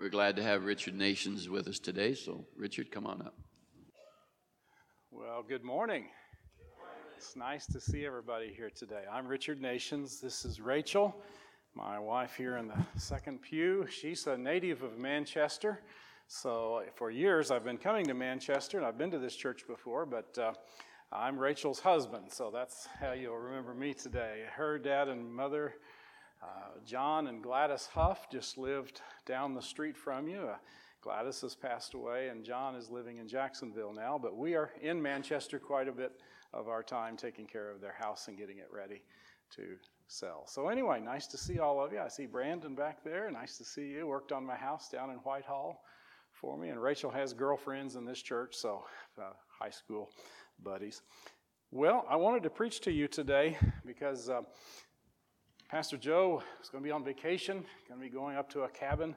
We're 0.00 0.08
glad 0.08 0.36
to 0.36 0.42
have 0.42 0.64
Richard 0.64 0.94
Nations 0.94 1.50
with 1.50 1.68
us 1.68 1.78
today. 1.78 2.14
So, 2.14 2.46
Richard, 2.56 2.90
come 2.90 3.06
on 3.06 3.20
up. 3.20 3.34
Well, 5.10 5.44
good 5.46 5.62
morning. 5.62 6.06
It's 7.18 7.36
nice 7.36 7.66
to 7.66 7.78
see 7.78 8.06
everybody 8.06 8.50
here 8.56 8.70
today. 8.70 9.02
I'm 9.12 9.26
Richard 9.26 9.60
Nations. 9.60 10.18
This 10.18 10.46
is 10.46 10.58
Rachel, 10.58 11.14
my 11.74 11.98
wife 11.98 12.34
here 12.34 12.56
in 12.56 12.68
the 12.68 12.78
second 12.96 13.42
pew. 13.42 13.86
She's 13.90 14.26
a 14.26 14.38
native 14.38 14.82
of 14.82 14.96
Manchester. 14.96 15.82
So, 16.28 16.82
for 16.94 17.10
years, 17.10 17.50
I've 17.50 17.64
been 17.64 17.76
coming 17.76 18.06
to 18.06 18.14
Manchester, 18.14 18.78
and 18.78 18.86
I've 18.86 18.96
been 18.96 19.10
to 19.10 19.18
this 19.18 19.36
church 19.36 19.66
before, 19.68 20.06
but 20.06 20.38
uh, 20.38 20.54
I'm 21.12 21.38
Rachel's 21.38 21.80
husband. 21.80 22.32
So, 22.32 22.50
that's 22.50 22.88
how 22.98 23.12
you'll 23.12 23.36
remember 23.36 23.74
me 23.74 23.92
today. 23.92 24.44
Her 24.50 24.78
dad 24.78 25.08
and 25.08 25.30
mother 25.30 25.74
uh, 26.42 26.80
John 26.84 27.26
and 27.26 27.42
Gladys 27.42 27.86
Huff 27.92 28.28
just 28.30 28.56
lived 28.56 29.02
down 29.26 29.54
the 29.54 29.62
street 29.62 29.96
from 29.96 30.28
you. 30.28 30.48
Uh, 30.48 30.56
Gladys 31.02 31.40
has 31.40 31.54
passed 31.54 31.94
away, 31.94 32.28
and 32.28 32.44
John 32.44 32.74
is 32.74 32.90
living 32.90 33.18
in 33.18 33.28
Jacksonville 33.28 33.92
now. 33.92 34.18
But 34.20 34.36
we 34.36 34.54
are 34.54 34.70
in 34.80 35.00
Manchester 35.00 35.58
quite 35.58 35.88
a 35.88 35.92
bit 35.92 36.12
of 36.52 36.68
our 36.68 36.82
time 36.82 37.16
taking 37.16 37.46
care 37.46 37.70
of 37.70 37.80
their 37.80 37.94
house 37.98 38.28
and 38.28 38.36
getting 38.36 38.58
it 38.58 38.68
ready 38.72 39.02
to 39.56 39.76
sell. 40.08 40.46
So, 40.46 40.68
anyway, 40.68 41.00
nice 41.00 41.26
to 41.28 41.38
see 41.38 41.58
all 41.58 41.82
of 41.82 41.92
you. 41.92 42.00
I 42.00 42.08
see 42.08 42.26
Brandon 42.26 42.74
back 42.74 43.02
there. 43.04 43.30
Nice 43.30 43.56
to 43.58 43.64
see 43.64 43.88
you. 43.88 44.06
Worked 44.06 44.32
on 44.32 44.44
my 44.44 44.56
house 44.56 44.88
down 44.88 45.10
in 45.10 45.16
Whitehall 45.16 45.82
for 46.32 46.56
me. 46.56 46.68
And 46.68 46.82
Rachel 46.82 47.10
has 47.10 47.32
girlfriends 47.32 47.96
in 47.96 48.04
this 48.04 48.20
church, 48.20 48.54
so 48.54 48.84
uh, 49.18 49.32
high 49.48 49.70
school 49.70 50.10
buddies. 50.62 51.02
Well, 51.70 52.04
I 52.08 52.16
wanted 52.16 52.42
to 52.42 52.50
preach 52.50 52.80
to 52.82 52.90
you 52.90 53.06
today 53.08 53.56
because 53.86 54.28
uh, 54.28 54.42
Pastor 55.70 55.96
Joe 55.96 56.42
is 56.60 56.68
going 56.68 56.82
to 56.82 56.88
be 56.88 56.90
on 56.90 57.04
vacation, 57.04 57.64
going 57.88 58.00
to 58.00 58.04
be 58.04 58.12
going 58.12 58.36
up 58.36 58.50
to 58.50 58.62
a 58.62 58.68
cabin 58.68 59.14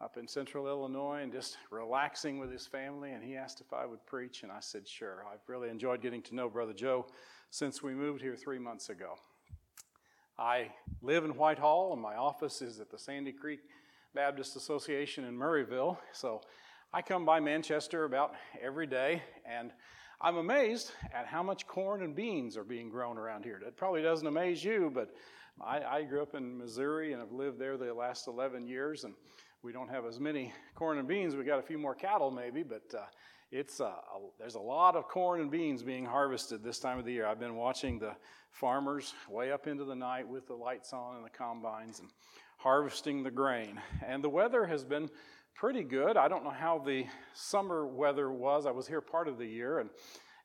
up 0.00 0.16
in 0.16 0.28
central 0.28 0.68
Illinois 0.68 1.22
and 1.24 1.32
just 1.32 1.56
relaxing 1.72 2.38
with 2.38 2.52
his 2.52 2.68
family. 2.68 3.10
And 3.10 3.24
he 3.24 3.34
asked 3.34 3.60
if 3.60 3.72
I 3.72 3.84
would 3.84 4.06
preach, 4.06 4.44
and 4.44 4.52
I 4.52 4.60
said, 4.60 4.86
sure. 4.86 5.24
I've 5.28 5.40
really 5.48 5.68
enjoyed 5.68 6.00
getting 6.00 6.22
to 6.22 6.36
know 6.36 6.48
Brother 6.48 6.72
Joe 6.72 7.06
since 7.50 7.82
we 7.82 7.94
moved 7.94 8.22
here 8.22 8.36
three 8.36 8.60
months 8.60 8.90
ago. 8.90 9.16
I 10.38 10.70
live 11.02 11.24
in 11.24 11.32
Whitehall, 11.32 11.92
and 11.94 12.00
my 12.00 12.14
office 12.14 12.62
is 12.62 12.78
at 12.78 12.92
the 12.92 12.98
Sandy 12.98 13.32
Creek 13.32 13.58
Baptist 14.14 14.54
Association 14.54 15.24
in 15.24 15.36
Murrayville. 15.36 15.96
So 16.12 16.42
I 16.92 17.02
come 17.02 17.24
by 17.24 17.40
Manchester 17.40 18.04
about 18.04 18.34
every 18.62 18.86
day, 18.86 19.20
and 19.44 19.72
I'm 20.20 20.36
amazed 20.36 20.92
at 21.12 21.26
how 21.26 21.42
much 21.42 21.66
corn 21.66 22.04
and 22.04 22.14
beans 22.14 22.56
are 22.56 22.62
being 22.62 22.88
grown 22.88 23.18
around 23.18 23.42
here. 23.42 23.60
That 23.64 23.76
probably 23.76 24.02
doesn't 24.02 24.28
amaze 24.28 24.62
you, 24.62 24.92
but 24.94 25.12
I, 25.64 25.80
I, 25.82 26.02
grew 26.02 26.22
up 26.22 26.34
in 26.34 26.56
Missouri 26.56 27.12
and 27.12 27.20
have 27.20 27.32
lived 27.32 27.58
there 27.58 27.76
the 27.76 27.92
last 27.92 28.28
11 28.28 28.66
years, 28.66 29.04
and 29.04 29.14
we 29.62 29.72
don't 29.72 29.88
have 29.88 30.04
as 30.06 30.20
many 30.20 30.52
corn 30.74 30.98
and 30.98 31.08
beans. 31.08 31.34
We 31.34 31.44
got 31.44 31.58
a 31.58 31.62
few 31.62 31.78
more 31.78 31.94
cattle, 31.94 32.30
maybe, 32.30 32.62
but 32.62 32.82
uh, 32.94 33.04
it's 33.50 33.80
uh, 33.80 33.92
there's 34.38 34.54
a 34.54 34.60
lot 34.60 34.94
of 34.94 35.08
corn 35.08 35.40
and 35.40 35.50
beans 35.50 35.82
being 35.82 36.04
harvested 36.04 36.62
this 36.62 36.78
time 36.78 36.98
of 36.98 37.04
the 37.04 37.12
year. 37.12 37.26
I've 37.26 37.40
been 37.40 37.56
watching 37.56 37.98
the 37.98 38.14
farmers 38.52 39.14
way 39.28 39.52
up 39.52 39.66
into 39.66 39.84
the 39.84 39.96
night 39.96 40.28
with 40.28 40.46
the 40.46 40.54
lights 40.54 40.92
on 40.92 41.16
and 41.16 41.24
the 41.24 41.30
combines 41.30 42.00
and 42.00 42.08
harvesting 42.58 43.22
the 43.22 43.30
grain. 43.30 43.80
And 44.06 44.22
the 44.22 44.28
weather 44.28 44.66
has 44.66 44.84
been 44.84 45.08
pretty 45.54 45.82
good. 45.82 46.16
I 46.16 46.28
don't 46.28 46.44
know 46.44 46.50
how 46.50 46.78
the 46.78 47.04
summer 47.34 47.86
weather 47.86 48.30
was. 48.30 48.66
I 48.66 48.70
was 48.70 48.86
here 48.86 49.00
part 49.00 49.28
of 49.28 49.38
the 49.38 49.46
year, 49.46 49.80
and 49.80 49.90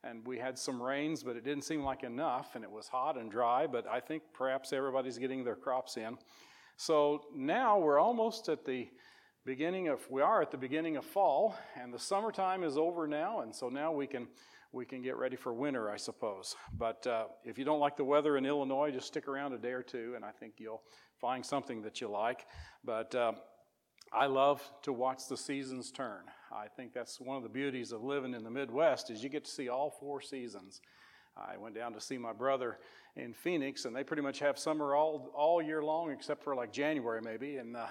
and 0.03 0.25
we 0.27 0.37
had 0.37 0.57
some 0.57 0.81
rains, 0.81 1.23
but 1.23 1.35
it 1.35 1.43
didn't 1.43 1.63
seem 1.63 1.83
like 1.83 2.03
enough, 2.03 2.55
and 2.55 2.63
it 2.63 2.71
was 2.71 2.87
hot 2.87 3.17
and 3.17 3.31
dry, 3.31 3.67
but 3.67 3.87
I 3.87 3.99
think 3.99 4.23
perhaps 4.33 4.73
everybody's 4.73 5.17
getting 5.17 5.43
their 5.43 5.55
crops 5.55 5.97
in. 5.97 6.17
So 6.77 7.25
now 7.35 7.79
we're 7.79 7.99
almost 7.99 8.49
at 8.49 8.65
the 8.65 8.89
beginning 9.45 9.87
of, 9.87 9.99
we 10.09 10.21
are 10.21 10.41
at 10.41 10.51
the 10.51 10.57
beginning 10.57 10.97
of 10.97 11.05
fall, 11.05 11.55
and 11.79 11.93
the 11.93 11.99
summertime 11.99 12.63
is 12.63 12.77
over 12.77 13.07
now, 13.07 13.41
and 13.41 13.55
so 13.55 13.69
now 13.69 13.91
we 13.91 14.07
can, 14.07 14.27
we 14.71 14.85
can 14.85 15.01
get 15.01 15.17
ready 15.17 15.35
for 15.35 15.53
winter, 15.53 15.89
I 15.89 15.97
suppose. 15.97 16.55
But 16.77 17.05
uh, 17.07 17.25
if 17.45 17.57
you 17.57 17.63
don't 17.63 17.79
like 17.79 17.95
the 17.95 18.03
weather 18.03 18.37
in 18.37 18.45
Illinois, 18.45 18.91
just 18.91 19.07
stick 19.07 19.27
around 19.27 19.53
a 19.53 19.57
day 19.57 19.71
or 19.71 19.83
two, 19.83 20.13
and 20.15 20.25
I 20.25 20.31
think 20.31 20.55
you'll 20.57 20.83
find 21.19 21.45
something 21.45 21.81
that 21.83 22.01
you 22.01 22.09
like. 22.09 22.45
But 22.83 23.13
uh, 23.15 23.33
I 24.15 24.27
love 24.27 24.61
to 24.83 24.93
watch 24.93 25.27
the 25.27 25.37
seasons 25.37 25.91
turn. 25.91 26.21
I 26.51 26.67
think 26.67 26.93
that's 26.93 27.19
one 27.19 27.35
of 27.35 27.43
the 27.43 27.49
beauties 27.49 27.91
of 27.91 28.03
living 28.03 28.35
in 28.35 28.43
the 28.43 28.51
Midwest 28.51 29.09
is 29.09 29.23
you 29.23 29.29
get 29.29 29.45
to 29.45 29.51
see 29.51 29.69
all 29.69 29.89
four 29.89 30.21
seasons. 30.21 30.81
I 31.35 31.57
went 31.57 31.73
down 31.73 31.93
to 31.93 32.01
see 32.01 32.19
my 32.19 32.31
brother 32.31 32.77
in 33.15 33.33
Phoenix, 33.33 33.85
and 33.85 33.95
they 33.95 34.03
pretty 34.03 34.21
much 34.21 34.37
have 34.39 34.59
summer 34.59 34.95
all 34.95 35.31
all 35.35 35.63
year 35.63 35.81
long, 35.81 36.11
except 36.11 36.43
for 36.43 36.55
like 36.55 36.71
January 36.71 37.21
maybe, 37.21 37.57
and 37.57 37.75
uh, 37.75 37.87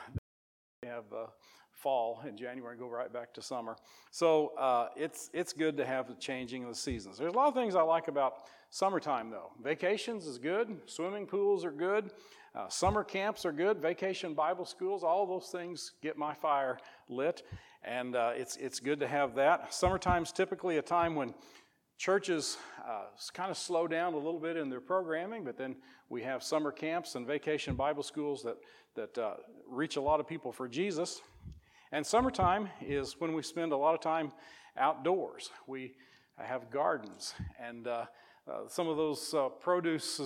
they 0.83 0.89
have 0.89 1.05
uh, 1.13 1.27
fall 1.73 2.23
in 2.27 2.37
January 2.37 2.75
and 2.75 2.81
go 2.81 2.89
right 2.89 3.13
back 3.13 3.35
to 3.35 3.43
summer. 3.43 3.77
So 4.13 4.53
uh, 4.57 4.89
it's 4.97 5.29
it's 5.35 5.53
good 5.53 5.77
to 5.79 5.85
have 5.85 6.07
the 6.07 6.15
changing 6.15 6.63
of 6.63 6.69
the 6.69 6.77
seasons. 6.77 7.19
There's 7.19 7.33
a 7.33 7.37
lot 7.37 7.49
of 7.49 7.55
things 7.55 7.75
I 7.75 7.83
like 7.83 8.07
about 8.07 8.35
summertime 8.71 9.31
though. 9.31 9.51
Vacations 9.61 10.27
is 10.27 10.39
good. 10.39 10.69
Swimming 10.87 11.27
pools 11.27 11.65
are 11.65 11.73
good. 11.73 12.13
Uh, 12.55 12.69
summer 12.69 13.03
camps 13.03 13.47
are 13.47 13.53
good. 13.53 13.79
Vacation 13.79 14.35
Bible 14.35 14.67
schools, 14.67 15.03
all 15.03 15.27
those 15.27 15.49
things 15.49 15.93
get 16.03 16.19
my 16.19 16.35
fire 16.35 16.79
lit 17.09 17.43
and 17.85 18.15
uh, 18.15 18.33
it's, 18.35 18.57
it's 18.57 18.81
good 18.81 19.01
to 19.01 19.09
have 19.09 19.35
that. 19.35 19.75
Summertime's 19.75 20.33
typically 20.33 20.77
a 20.77 20.83
time 20.83 21.15
when 21.15 21.35
churches 21.99 22.57
uh, 22.87 23.05
kind 23.33 23.51
of 23.51 23.57
slow 23.57 23.87
down 23.87 24.15
a 24.15 24.17
little 24.17 24.39
bit 24.39 24.57
in 24.57 24.69
their 24.69 24.81
programming, 24.81 25.45
but 25.45 25.57
then 25.57 25.77
we 26.09 26.23
have 26.23 26.43
summer 26.43 26.71
camps 26.71 27.15
and 27.15 27.27
vacation 27.27 27.75
Bible 27.75 28.03
schools 28.03 28.43
that, 28.43 28.57
that 28.95 29.19
uh, 29.19 29.35
reach 29.69 29.97
a 29.97 30.01
lot 30.01 30.21
of 30.21 30.27
people 30.27 30.53
for 30.53 30.69
Jesus. 30.69 31.21
And 31.91 32.07
summertime 32.07 32.69
is 32.81 33.17
when 33.19 33.35
we 33.35 33.43
spend 33.43 33.73
a 33.73 33.77
lot 33.77 33.95
of 33.95 34.01
time 34.01 34.33
outdoors. 34.77 35.51
We 35.67 35.95
have 36.39 36.71
gardens, 36.71 37.35
and 37.61 37.87
uh, 37.87 38.07
uh, 38.51 38.67
some 38.67 38.89
of 38.89 38.97
those 38.97 39.35
uh, 39.35 39.49
produce, 39.49 40.19
uh, 40.19 40.25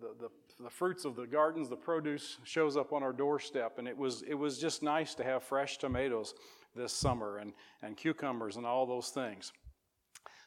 the, 0.00 0.14
the, 0.18 0.28
the, 0.64 0.70
fruits 0.70 1.04
of 1.04 1.14
the 1.14 1.26
gardens, 1.26 1.68
the 1.68 1.76
produce 1.76 2.38
shows 2.42 2.76
up 2.76 2.92
on 2.92 3.02
our 3.02 3.12
doorstep, 3.12 3.78
and 3.78 3.86
it 3.86 3.96
was, 3.96 4.22
it 4.22 4.34
was 4.34 4.58
just 4.58 4.82
nice 4.82 5.14
to 5.14 5.22
have 5.22 5.44
fresh 5.44 5.78
tomatoes 5.78 6.34
this 6.74 6.92
summer 6.92 7.38
and, 7.38 7.52
and 7.82 7.96
cucumbers 7.96 8.56
and 8.56 8.66
all 8.66 8.84
those 8.84 9.10
things. 9.10 9.52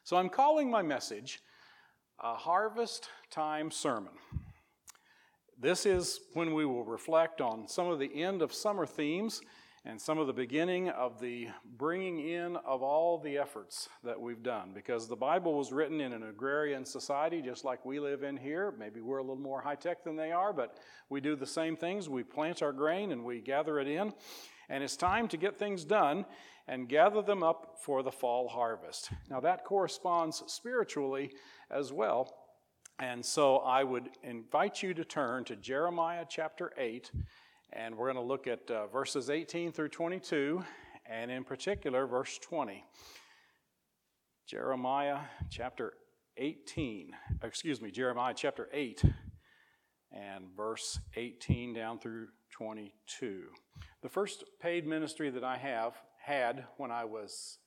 So 0.03 0.17
I'm 0.17 0.29
calling 0.29 0.69
my 0.69 0.81
message 0.81 1.39
a 2.19 2.35
Harvest 2.35 3.09
Time 3.31 3.71
Sermon. 3.71 4.13
This 5.57 5.85
is 5.85 6.19
when 6.33 6.53
we 6.53 6.65
will 6.65 6.83
reflect 6.83 7.39
on 7.39 7.67
some 7.67 7.87
of 7.87 7.97
the 7.97 8.23
end 8.23 8.41
of 8.41 8.53
summer 8.53 8.85
themes 8.85 9.41
and 9.85 10.01
some 10.01 10.17
of 10.17 10.27
the 10.27 10.33
beginning 10.33 10.89
of 10.89 11.19
the 11.19 11.47
bringing 11.77 12.19
in 12.19 12.55
of 12.57 12.81
all 12.81 13.19
the 13.19 13.37
efforts 13.37 13.87
that 14.03 14.19
we've 14.19 14.41
done. 14.41 14.71
Because 14.73 15.07
the 15.07 15.15
Bible 15.15 15.53
was 15.53 15.71
written 15.71 16.01
in 16.01 16.11
an 16.11 16.23
agrarian 16.23 16.83
society 16.83 17.41
just 17.41 17.63
like 17.63 17.85
we 17.85 17.99
live 17.99 18.23
in 18.23 18.35
here. 18.35 18.73
Maybe 18.79 18.99
we're 19.01 19.19
a 19.19 19.23
little 19.23 19.35
more 19.37 19.61
high 19.61 19.75
tech 19.75 20.03
than 20.03 20.15
they 20.15 20.31
are, 20.31 20.51
but 20.51 20.77
we 21.09 21.21
do 21.21 21.35
the 21.35 21.45
same 21.45 21.77
things. 21.77 22.09
We 22.09 22.23
plant 22.23 22.63
our 22.63 22.73
grain 22.73 23.11
and 23.11 23.23
we 23.23 23.41
gather 23.41 23.79
it 23.79 23.87
in 23.87 24.11
and 24.69 24.83
it's 24.83 24.97
time 24.97 25.27
to 25.29 25.37
get 25.37 25.57
things 25.57 25.85
done 25.85 26.25
and 26.67 26.89
gather 26.89 27.21
them 27.21 27.43
up 27.43 27.77
for 27.79 28.01
the 28.01 28.11
fall 28.11 28.47
harvest. 28.47 29.11
Now, 29.29 29.39
that 29.41 29.65
corresponds 29.65 30.43
spiritually 30.47 31.31
as 31.69 31.93
well. 31.93 32.33
And 32.97 33.23
so 33.23 33.57
I 33.57 33.83
would 33.83 34.09
invite 34.23 34.81
you 34.81 34.93
to 34.93 35.03
turn 35.03 35.43
to 35.45 35.55
Jeremiah 35.55 36.25
chapter 36.27 36.71
8, 36.77 37.11
and 37.75 37.97
we're 37.97 38.11
going 38.11 38.23
to 38.23 38.27
look 38.27 38.47
at 38.47 38.71
uh, 38.71 38.87
verses 38.87 39.29
18 39.29 39.73
through 39.73 39.89
22, 39.89 40.63
and 41.05 41.29
in 41.29 41.43
particular, 41.43 42.07
verse 42.07 42.39
20. 42.39 42.83
Jeremiah 44.47 45.19
chapter 45.49 45.93
18, 46.37 47.11
excuse 47.43 47.81
me, 47.81 47.91
Jeremiah 47.91 48.33
chapter 48.35 48.69
8, 48.71 49.03
and 50.11 50.45
verse 50.55 50.99
18 51.15 51.73
down 51.73 51.99
through 51.99 52.27
22. 52.51 53.43
The 54.01 54.09
first 54.09 54.45
paid 54.61 54.87
ministry 54.87 55.29
that 55.29 55.43
I 55.43 55.57
have 55.57 55.95
had 56.23 56.65
when 56.77 56.91
I 56.91 57.03
was 57.03 57.57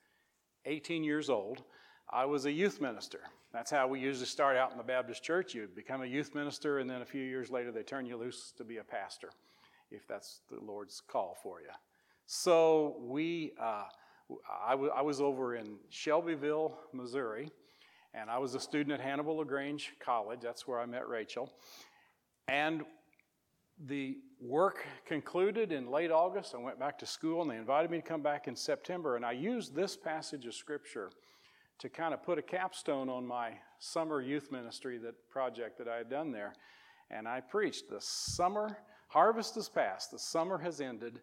18 0.64 1.04
years 1.04 1.28
old, 1.28 1.64
I 2.10 2.24
was 2.24 2.46
a 2.46 2.52
youth 2.52 2.80
minister. 2.80 3.20
That's 3.52 3.70
how 3.70 3.86
we 3.86 4.00
usually 4.00 4.26
start 4.26 4.56
out 4.56 4.72
in 4.72 4.78
the 4.78 4.84
Baptist 4.84 5.22
church. 5.22 5.54
You 5.54 5.68
become 5.74 6.02
a 6.02 6.06
youth 6.06 6.34
minister, 6.34 6.78
and 6.78 6.88
then 6.88 7.02
a 7.02 7.06
few 7.06 7.22
years 7.22 7.50
later, 7.50 7.72
they 7.72 7.82
turn 7.82 8.06
you 8.06 8.16
loose 8.16 8.52
to 8.56 8.64
be 8.64 8.78
a 8.78 8.84
pastor, 8.84 9.30
if 9.90 10.06
that's 10.06 10.40
the 10.50 10.62
Lord's 10.64 11.00
call 11.00 11.36
for 11.42 11.60
you. 11.60 11.68
So 12.26 12.96
we, 13.00 13.52
uh, 13.60 13.84
I, 14.66 14.72
w- 14.72 14.90
I 14.94 15.02
was 15.02 15.20
over 15.20 15.56
in 15.56 15.76
Shelbyville, 15.88 16.78
Missouri, 16.92 17.50
and 18.14 18.30
I 18.30 18.38
was 18.38 18.54
a 18.54 18.60
student 18.60 18.92
at 18.92 19.00
Hannibal 19.00 19.36
LaGrange 19.38 19.94
College. 20.00 20.40
That's 20.42 20.66
where 20.66 20.78
I 20.80 20.86
met 20.86 21.08
Rachel. 21.08 21.52
And 22.48 22.82
the 23.86 24.18
work 24.40 24.84
concluded 25.06 25.72
in 25.72 25.90
late 25.90 26.10
August. 26.10 26.54
I 26.54 26.58
went 26.58 26.78
back 26.78 26.98
to 26.98 27.06
school 27.06 27.42
and 27.42 27.50
they 27.50 27.56
invited 27.56 27.90
me 27.90 27.98
to 27.98 28.06
come 28.06 28.22
back 28.22 28.48
in 28.48 28.56
September. 28.56 29.16
And 29.16 29.24
I 29.24 29.32
used 29.32 29.74
this 29.74 29.96
passage 29.96 30.46
of 30.46 30.54
scripture 30.54 31.10
to 31.78 31.88
kind 31.88 32.12
of 32.12 32.22
put 32.22 32.38
a 32.38 32.42
capstone 32.42 33.08
on 33.08 33.26
my 33.26 33.52
summer 33.78 34.20
youth 34.20 34.50
ministry 34.50 34.98
that 34.98 35.14
project 35.30 35.78
that 35.78 35.88
I 35.88 35.96
had 35.96 36.10
done 36.10 36.32
there. 36.32 36.54
And 37.10 37.28
I 37.28 37.40
preached 37.40 37.88
the 37.88 38.00
summer 38.00 38.78
harvest 39.08 39.56
is 39.56 39.68
past, 39.68 40.10
the 40.10 40.18
summer 40.18 40.58
has 40.58 40.80
ended, 40.80 41.20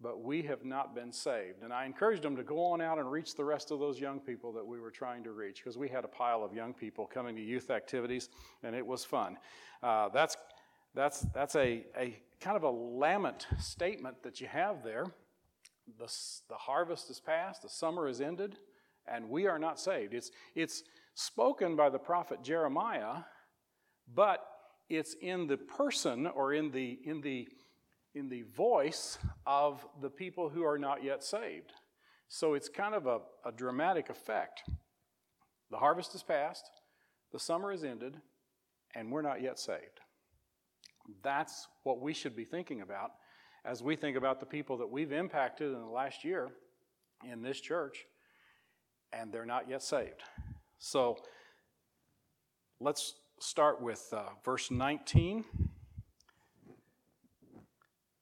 but 0.00 0.22
we 0.22 0.42
have 0.42 0.64
not 0.64 0.94
been 0.94 1.12
saved. 1.12 1.62
And 1.62 1.72
I 1.72 1.86
encouraged 1.86 2.22
them 2.22 2.36
to 2.36 2.42
go 2.42 2.62
on 2.64 2.80
out 2.80 2.98
and 2.98 3.10
reach 3.10 3.34
the 3.34 3.44
rest 3.44 3.70
of 3.70 3.78
those 3.78 3.98
young 3.98 4.20
people 4.20 4.52
that 4.52 4.66
we 4.66 4.78
were 4.78 4.90
trying 4.90 5.24
to 5.24 5.32
reach 5.32 5.62
because 5.62 5.78
we 5.78 5.88
had 5.88 6.04
a 6.04 6.08
pile 6.08 6.42
of 6.42 6.52
young 6.52 6.74
people 6.74 7.06
coming 7.06 7.34
to 7.36 7.42
youth 7.42 7.70
activities, 7.70 8.28
and 8.62 8.74
it 8.74 8.86
was 8.86 9.04
fun. 9.04 9.38
Uh, 9.82 10.08
that's 10.10 10.36
that's 10.94 11.20
that's 11.34 11.56
a, 11.56 11.84
a 11.96 12.18
kind 12.40 12.56
of 12.56 12.62
a 12.62 12.70
lament 12.70 13.46
statement 13.58 14.22
that 14.22 14.40
you 14.40 14.46
have 14.46 14.82
there. 14.82 15.06
The, 15.98 16.12
the 16.48 16.56
harvest 16.56 17.10
is 17.10 17.20
past, 17.20 17.62
the 17.62 17.68
summer 17.68 18.08
is 18.08 18.20
ended, 18.20 18.56
and 19.06 19.30
we 19.30 19.46
are 19.46 19.58
not 19.58 19.78
saved. 19.78 20.14
It's, 20.14 20.30
it's 20.54 20.82
spoken 21.14 21.76
by 21.76 21.90
the 21.90 21.98
prophet 21.98 22.42
Jeremiah, 22.42 23.18
but 24.12 24.44
it's 24.88 25.14
in 25.20 25.46
the 25.46 25.56
person 25.56 26.26
or 26.26 26.52
in 26.52 26.70
the, 26.70 26.98
in 27.04 27.20
the 27.20 27.48
in 28.16 28.30
the 28.30 28.42
voice 28.56 29.18
of 29.46 29.86
the 30.00 30.08
people 30.08 30.48
who 30.48 30.64
are 30.64 30.78
not 30.78 31.04
yet 31.04 31.22
saved. 31.22 31.70
So 32.28 32.54
it's 32.54 32.68
kind 32.68 32.94
of 32.94 33.06
a, 33.06 33.20
a 33.44 33.52
dramatic 33.52 34.08
effect. 34.08 34.62
The 35.70 35.76
harvest 35.76 36.14
is 36.14 36.22
past, 36.22 36.64
the 37.32 37.38
summer 37.38 37.72
is 37.72 37.84
ended, 37.84 38.16
and 38.94 39.12
we're 39.12 39.20
not 39.20 39.42
yet 39.42 39.58
saved. 39.58 40.00
That's 41.22 41.68
what 41.82 42.00
we 42.00 42.14
should 42.14 42.34
be 42.34 42.44
thinking 42.44 42.80
about 42.80 43.10
as 43.66 43.82
we 43.82 43.96
think 43.96 44.16
about 44.16 44.40
the 44.40 44.46
people 44.46 44.78
that 44.78 44.90
we've 44.90 45.12
impacted 45.12 45.72
in 45.72 45.80
the 45.80 45.86
last 45.86 46.24
year 46.24 46.48
in 47.30 47.42
this 47.42 47.60
church, 47.60 48.06
and 49.12 49.30
they're 49.30 49.44
not 49.44 49.68
yet 49.68 49.82
saved. 49.82 50.22
So 50.78 51.18
let's 52.80 53.14
start 53.38 53.80
with 53.80 54.08
uh, 54.12 54.24
verse 54.44 54.70
19. 54.70 55.44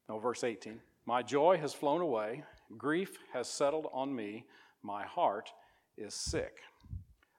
No, 0.09 0.19
verse 0.19 0.45
18. 0.45 0.81
My 1.07 1.23
joy 1.23 1.59
has 1.59 1.75
flown 1.75 2.01
away, 2.01 2.43
grief 2.77 3.19
has 3.33 3.49
settled 3.49 3.89
on 3.93 4.15
me, 4.15 4.47
my 4.83 5.05
heart 5.05 5.51
is 5.97 6.15
sick. 6.15 6.59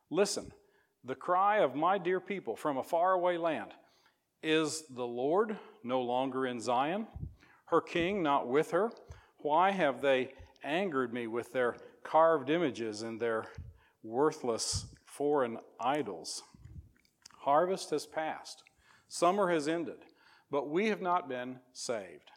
Listen, 0.10 0.52
the 1.04 1.16
cry 1.16 1.60
of 1.60 1.76
my 1.76 1.98
dear 1.98 2.20
people 2.20 2.56
from 2.56 2.78
a 2.78 2.84
faraway 2.84 3.38
land 3.38 3.72
is 4.42 4.84
the 4.90 5.06
Lord 5.06 5.58
no 5.84 6.02
longer 6.02 6.46
in 6.46 6.60
Zion? 6.60 7.08
Her 7.66 7.82
king 7.82 8.22
not 8.22 8.48
with 8.48 8.72
her? 8.72 8.92
Why 9.40 9.72
have 9.72 10.02
they 10.02 10.34
angered 10.64 11.14
me 11.14 11.28
with 11.28 11.52
their 11.52 11.76
carved 12.04 12.50
images 12.50 13.02
and 13.02 13.20
their 13.20 13.48
worthless 14.04 14.86
foreign 15.06 15.58
idols? 15.80 16.44
Harvest 17.46 17.92
has 17.92 18.08
passed, 18.08 18.64
summer 19.08 19.52
has 19.52 19.68
ended, 19.68 20.00
but 20.50 20.68
we 20.68 20.88
have 20.88 21.02
not 21.02 21.30
been 21.30 21.60
saved. 21.74 22.32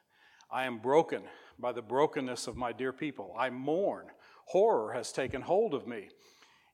I 0.50 0.64
am 0.64 0.80
broken 0.80 1.22
by 1.58 1.72
the 1.72 1.80
brokenness 1.80 2.46
of 2.46 2.58
my 2.58 2.72
dear 2.72 2.92
people. 2.92 3.34
I 3.38 3.48
mourn. 3.48 4.08
Horror 4.44 4.92
has 4.92 5.10
taken 5.10 5.40
hold 5.40 5.72
of 5.72 5.86
me. 5.86 6.10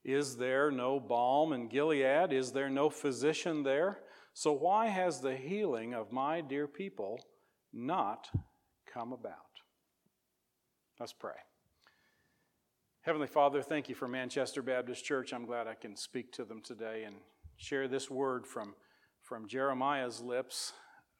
Is 0.05 0.37
there 0.37 0.73
no 0.73 0.99
balm 0.99 1.53
in 1.53 1.69
Gilead? 1.69 2.33
Is 2.33 2.51
there 2.51 2.69
no 2.69 2.91
physician 2.91 3.63
there? 3.63 4.01
So 4.33 4.53
why 4.53 4.89
has 4.89 5.21
the 5.21 5.37
healing 5.37 5.95
of 5.95 6.11
my 6.11 6.41
dear 6.41 6.67
people 6.67 7.21
not 7.73 8.29
come 8.93 9.13
about? 9.13 9.37
Let's 10.99 11.13
pray. 11.13 11.39
Heavenly 13.03 13.29
Father, 13.29 13.63
thank 13.63 13.89
you 13.89 13.95
for 13.95 14.09
Manchester 14.09 14.61
Baptist 14.61 15.05
Church. 15.05 15.33
I'm 15.33 15.47
glad 15.47 15.69
I 15.69 15.75
can 15.75 15.95
speak 15.95 16.33
to 16.33 16.45
them 16.45 16.61
today 16.61 17.05
and 17.05 17.15
share 17.57 17.89
this 17.89 18.11
word 18.11 18.47
from, 18.47 18.75
from 19.23 19.49
Jeremiah's 19.49 20.21
lips, 20.21 20.73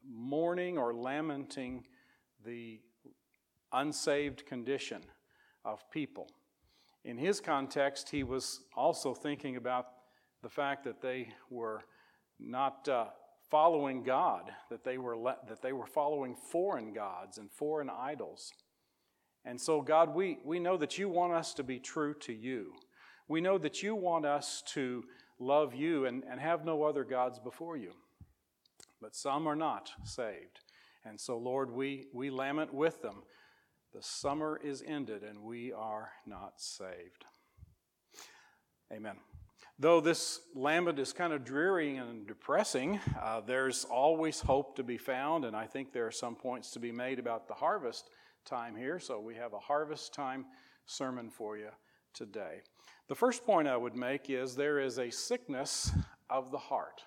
mourning 0.07 0.79
or 0.79 0.95
lamenting 0.95 1.85
the 2.45 2.81
unsaved 3.73 4.47
condition 4.47 5.03
of 5.65 5.89
people. 5.91 6.29
In 7.05 7.19
his 7.19 7.41
context, 7.41 8.11
he 8.11 8.23
was 8.23 8.61
also 8.77 9.15
thinking 9.15 9.57
about 9.57 9.87
the 10.43 10.49
fact 10.49 10.85
that 10.85 11.01
they 11.01 11.29
were 11.51 11.83
not 12.39 12.89
uh, 12.89 13.07
following 13.51 14.03
God, 14.03 14.51
that 14.71 14.85
they, 14.85 14.99
were 14.99 15.17
le- 15.17 15.39
that 15.49 15.63
they 15.63 15.73
were 15.73 15.87
following 15.87 16.35
foreign 16.35 16.93
gods 16.93 17.39
and 17.39 17.51
foreign 17.51 17.91
idols. 17.91 18.53
And 19.45 19.61
so, 19.61 19.83
God, 19.83 20.15
we, 20.15 20.39
we 20.45 20.59
know 20.59 20.77
that 20.77 20.99
you 20.99 21.09
want 21.09 21.35
us 21.35 21.53
to 21.55 21.63
be 21.63 21.79
true 21.79 22.15
to 22.21 22.33
you. 22.33 22.73
We 23.29 23.41
know 23.41 23.59
that 23.59 23.83
you 23.83 23.95
want 23.95 24.25
us 24.25 24.63
to 24.69 25.05
love 25.39 25.75
you 25.75 26.07
and, 26.07 26.23
and 26.31 26.41
have 26.41 26.65
no 26.65 26.85
other 26.85 27.05
gods 27.05 27.39
before 27.39 27.77
you. 27.77 27.93
But 29.01 29.15
some 29.15 29.47
are 29.47 29.57
not 29.57 29.91
saved. 30.05 30.61
And 31.05 31.21
so, 31.21 31.37
Lord, 31.37 31.71
we, 31.71 32.07
we 32.15 32.31
lament 32.31 32.73
with 32.73 33.03
them. 33.03 33.23
The 33.93 34.03
summer 34.03 34.59
is 34.63 34.83
ended 34.87 35.23
and 35.23 35.43
we 35.43 35.73
are 35.73 36.11
not 36.27 36.55
saved. 36.57 37.25
Amen. 38.93 39.17
Though 39.79 40.01
this 40.01 40.41
lament 40.55 40.99
is 40.99 41.13
kind 41.13 41.33
of 41.33 41.45
dreary 41.45 41.97
and 41.97 42.27
depressing, 42.27 43.01
uh, 43.21 43.41
there's 43.41 43.85
always 43.85 44.41
hope 44.41 44.77
to 44.77 44.85
be 44.85 44.97
found, 44.97 45.45
and 45.45 45.57
I 45.57 45.67
think 45.67 45.93
there 45.93 46.07
are 46.07 46.13
some 46.13 46.37
points 46.37 46.71
to 46.73 46.79
be 46.79 46.93
made 46.93 47.19
about 47.19 47.49
the 47.49 47.55
harvest 47.55 48.09
time 48.45 48.77
here. 48.77 49.01
So 49.01 49.19
we 49.19 49.35
have 49.35 49.53
a 49.53 49.59
harvest 49.59 50.15
time 50.15 50.45
sermon 50.87 51.29
for 51.29 51.57
you 51.57 51.71
today. 52.15 52.63
The 53.09 53.15
first 53.15 53.45
point 53.45 53.69
I 53.69 53.77
would 53.77 53.97
make 53.97 54.31
is 54.31 54.55
there 54.55 54.79
is 54.79 54.99
a 54.99 55.11
sickness 55.11 55.91
of 56.31 56.51
the 56.51 56.59
heart. 56.59 57.03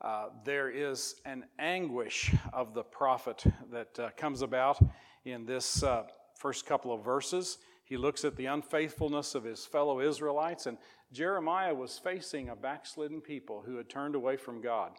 Uh, 0.00 0.26
there 0.44 0.68
is 0.68 1.16
an 1.24 1.44
anguish 1.58 2.34
of 2.52 2.74
the 2.74 2.82
prophet 2.82 3.44
that 3.70 3.98
uh, 3.98 4.10
comes 4.16 4.42
about 4.42 4.78
in 5.24 5.46
this 5.46 5.82
uh, 5.82 6.04
first 6.34 6.66
couple 6.66 6.92
of 6.92 7.04
verses. 7.04 7.58
He 7.84 7.96
looks 7.96 8.24
at 8.24 8.36
the 8.36 8.46
unfaithfulness 8.46 9.34
of 9.34 9.44
his 9.44 9.64
fellow 9.64 10.00
Israelites, 10.00 10.66
and 10.66 10.76
Jeremiah 11.12 11.74
was 11.74 11.98
facing 11.98 12.48
a 12.48 12.56
backslidden 12.56 13.20
people 13.20 13.62
who 13.64 13.76
had 13.76 13.88
turned 13.88 14.14
away 14.14 14.36
from 14.36 14.60
God. 14.60 14.92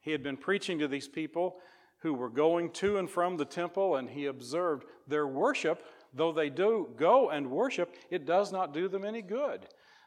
He 0.00 0.12
had 0.12 0.22
been 0.22 0.36
preaching 0.36 0.78
to 0.80 0.88
these 0.88 1.08
people 1.08 1.56
who 1.98 2.12
were 2.12 2.28
going 2.28 2.70
to 2.70 2.98
and 2.98 3.08
from 3.10 3.36
the 3.36 3.44
temple, 3.44 3.96
and 3.96 4.10
he 4.10 4.26
observed 4.26 4.84
their 5.08 5.26
worship, 5.26 5.82
though 6.16 6.32
they 6.32 6.50
do 6.50 6.88
go 6.96 7.30
and 7.30 7.50
worship, 7.50 7.94
it 8.10 8.26
does 8.26 8.52
not 8.52 8.74
do 8.74 8.88
them 8.88 9.04
any 9.04 9.22
good. 9.22 9.66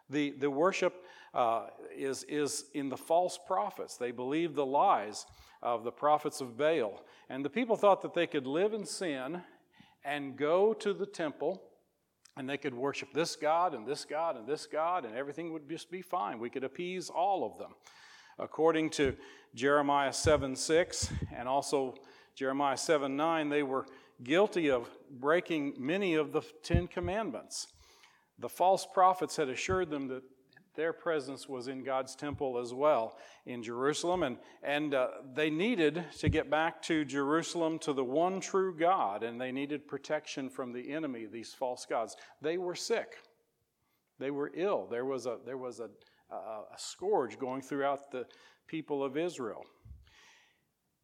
The, 0.09 0.31
the 0.31 0.49
worship 0.49 1.05
uh, 1.33 1.67
is, 1.95 2.23
is 2.23 2.65
in 2.73 2.89
the 2.89 2.97
false 2.97 3.39
prophets. 3.47 3.97
They 3.97 4.11
believed 4.11 4.55
the 4.55 4.65
lies 4.65 5.25
of 5.61 5.83
the 5.83 5.91
prophets 5.91 6.41
of 6.41 6.57
Baal. 6.57 7.01
And 7.29 7.45
the 7.45 7.49
people 7.49 7.75
thought 7.75 8.01
that 8.01 8.13
they 8.13 8.27
could 8.27 8.47
live 8.47 8.73
in 8.73 8.85
sin 8.85 9.41
and 10.03 10.35
go 10.35 10.73
to 10.73 10.93
the 10.93 11.05
temple 11.05 11.61
and 12.37 12.49
they 12.49 12.57
could 12.57 12.73
worship 12.73 13.11
this 13.13 13.35
God 13.35 13.73
and 13.73 13.85
this 13.85 14.05
God 14.05 14.37
and 14.37 14.47
this 14.47 14.65
God, 14.65 15.03
and 15.03 15.13
everything 15.13 15.51
would 15.51 15.67
just 15.67 15.91
be 15.91 16.01
fine. 16.01 16.39
We 16.39 16.49
could 16.49 16.63
appease 16.63 17.09
all 17.09 17.43
of 17.43 17.57
them. 17.57 17.73
According 18.37 18.91
to 18.91 19.17
Jeremiah 19.53 20.13
7 20.13 20.55
6 20.55 21.11
and 21.35 21.49
also 21.49 21.95
Jeremiah 22.35 22.77
7 22.77 23.17
9, 23.17 23.49
they 23.49 23.63
were 23.63 23.85
guilty 24.23 24.69
of 24.69 24.89
breaking 25.09 25.73
many 25.77 26.15
of 26.15 26.31
the 26.31 26.41
Ten 26.63 26.87
Commandments. 26.87 27.67
The 28.39 28.49
false 28.49 28.85
prophets 28.85 29.35
had 29.35 29.49
assured 29.49 29.89
them 29.89 30.07
that 30.07 30.23
their 30.75 30.93
presence 30.93 31.49
was 31.49 31.67
in 31.67 31.83
God's 31.83 32.15
temple 32.15 32.57
as 32.57 32.73
well 32.73 33.17
in 33.45 33.61
Jerusalem. 33.61 34.23
And, 34.23 34.37
and 34.63 34.93
uh, 34.93 35.07
they 35.33 35.49
needed 35.49 36.05
to 36.19 36.29
get 36.29 36.49
back 36.49 36.81
to 36.83 37.03
Jerusalem 37.03 37.79
to 37.79 37.91
the 37.91 38.03
one 38.03 38.39
true 38.39 38.73
God, 38.77 39.23
and 39.23 39.41
they 39.41 39.51
needed 39.51 39.87
protection 39.87 40.49
from 40.49 40.71
the 40.71 40.93
enemy, 40.93 41.25
these 41.25 41.53
false 41.53 41.85
gods. 41.85 42.15
They 42.41 42.57
were 42.57 42.75
sick, 42.75 43.17
they 44.19 44.31
were 44.31 44.51
ill. 44.55 44.87
There 44.89 45.05
was 45.05 45.25
a, 45.25 45.37
there 45.45 45.57
was 45.57 45.81
a, 45.81 45.89
a, 46.33 46.35
a 46.35 46.77
scourge 46.77 47.37
going 47.37 47.61
throughout 47.61 48.11
the 48.11 48.25
people 48.67 49.03
of 49.03 49.17
Israel. 49.17 49.65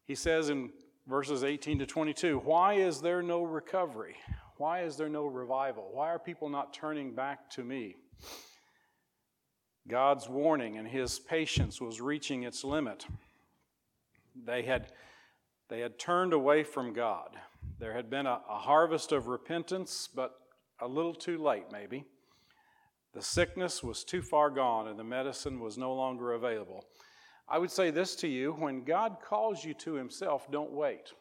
He 0.06 0.14
says 0.14 0.48
in 0.48 0.70
verses 1.06 1.44
18 1.44 1.78
to 1.78 1.86
22 1.86 2.38
Why 2.38 2.74
is 2.74 3.00
there 3.00 3.22
no 3.22 3.42
recovery? 3.42 4.16
Why 4.58 4.82
is 4.82 4.96
there 4.96 5.08
no 5.08 5.26
revival? 5.26 5.90
Why 5.92 6.08
are 6.08 6.18
people 6.18 6.48
not 6.48 6.72
turning 6.72 7.14
back 7.14 7.50
to 7.50 7.64
me? 7.64 7.96
God's 9.88 10.28
warning 10.28 10.78
and 10.78 10.88
his 10.88 11.18
patience 11.18 11.80
was 11.80 12.00
reaching 12.00 12.42
its 12.42 12.64
limit. 12.64 13.06
They 14.44 14.62
had, 14.62 14.92
they 15.68 15.80
had 15.80 15.98
turned 15.98 16.32
away 16.32 16.64
from 16.64 16.92
God. 16.92 17.36
There 17.78 17.92
had 17.92 18.10
been 18.10 18.26
a, 18.26 18.40
a 18.48 18.58
harvest 18.58 19.12
of 19.12 19.26
repentance, 19.26 20.08
but 20.12 20.32
a 20.80 20.88
little 20.88 21.14
too 21.14 21.38
late, 21.38 21.66
maybe. 21.70 22.04
The 23.14 23.22
sickness 23.22 23.82
was 23.82 24.04
too 24.04 24.22
far 24.22 24.50
gone 24.50 24.88
and 24.88 24.98
the 24.98 25.04
medicine 25.04 25.60
was 25.60 25.78
no 25.78 25.94
longer 25.94 26.32
available. 26.32 26.84
I 27.48 27.58
would 27.58 27.70
say 27.70 27.90
this 27.90 28.16
to 28.16 28.28
you 28.28 28.52
when 28.52 28.82
God 28.82 29.18
calls 29.22 29.64
you 29.64 29.74
to 29.74 29.94
himself, 29.94 30.50
don't 30.50 30.72
wait. 30.72 31.12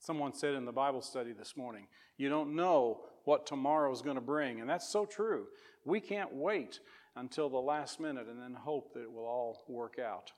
Someone 0.00 0.34
said 0.34 0.54
in 0.54 0.64
the 0.64 0.72
Bible 0.72 1.00
study 1.00 1.32
this 1.32 1.56
morning, 1.56 1.86
you 2.16 2.28
don't 2.28 2.56
know 2.56 3.02
what 3.24 3.46
tomorrow 3.46 3.92
is 3.92 4.02
going 4.02 4.16
to 4.16 4.20
bring. 4.20 4.60
And 4.60 4.68
that's 4.68 4.88
so 4.88 5.06
true. 5.06 5.46
We 5.84 6.00
can't 6.00 6.34
wait 6.34 6.80
until 7.16 7.48
the 7.48 7.58
last 7.58 8.00
minute 8.00 8.26
and 8.28 8.40
then 8.40 8.54
hope 8.54 8.92
that 8.94 9.02
it 9.02 9.12
will 9.12 9.26
all 9.26 9.64
work 9.68 9.98
out. 9.98 10.32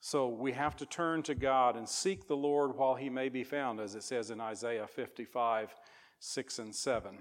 So 0.00 0.28
we 0.28 0.52
have 0.52 0.76
to 0.76 0.86
turn 0.86 1.22
to 1.24 1.34
God 1.34 1.76
and 1.76 1.88
seek 1.88 2.28
the 2.28 2.36
Lord 2.36 2.76
while 2.76 2.94
he 2.94 3.08
may 3.08 3.28
be 3.28 3.44
found, 3.44 3.80
as 3.80 3.94
it 3.94 4.02
says 4.02 4.30
in 4.30 4.40
Isaiah 4.40 4.86
55 4.86 5.74
6 6.18 6.58
and 6.58 6.74
7. 6.74 7.18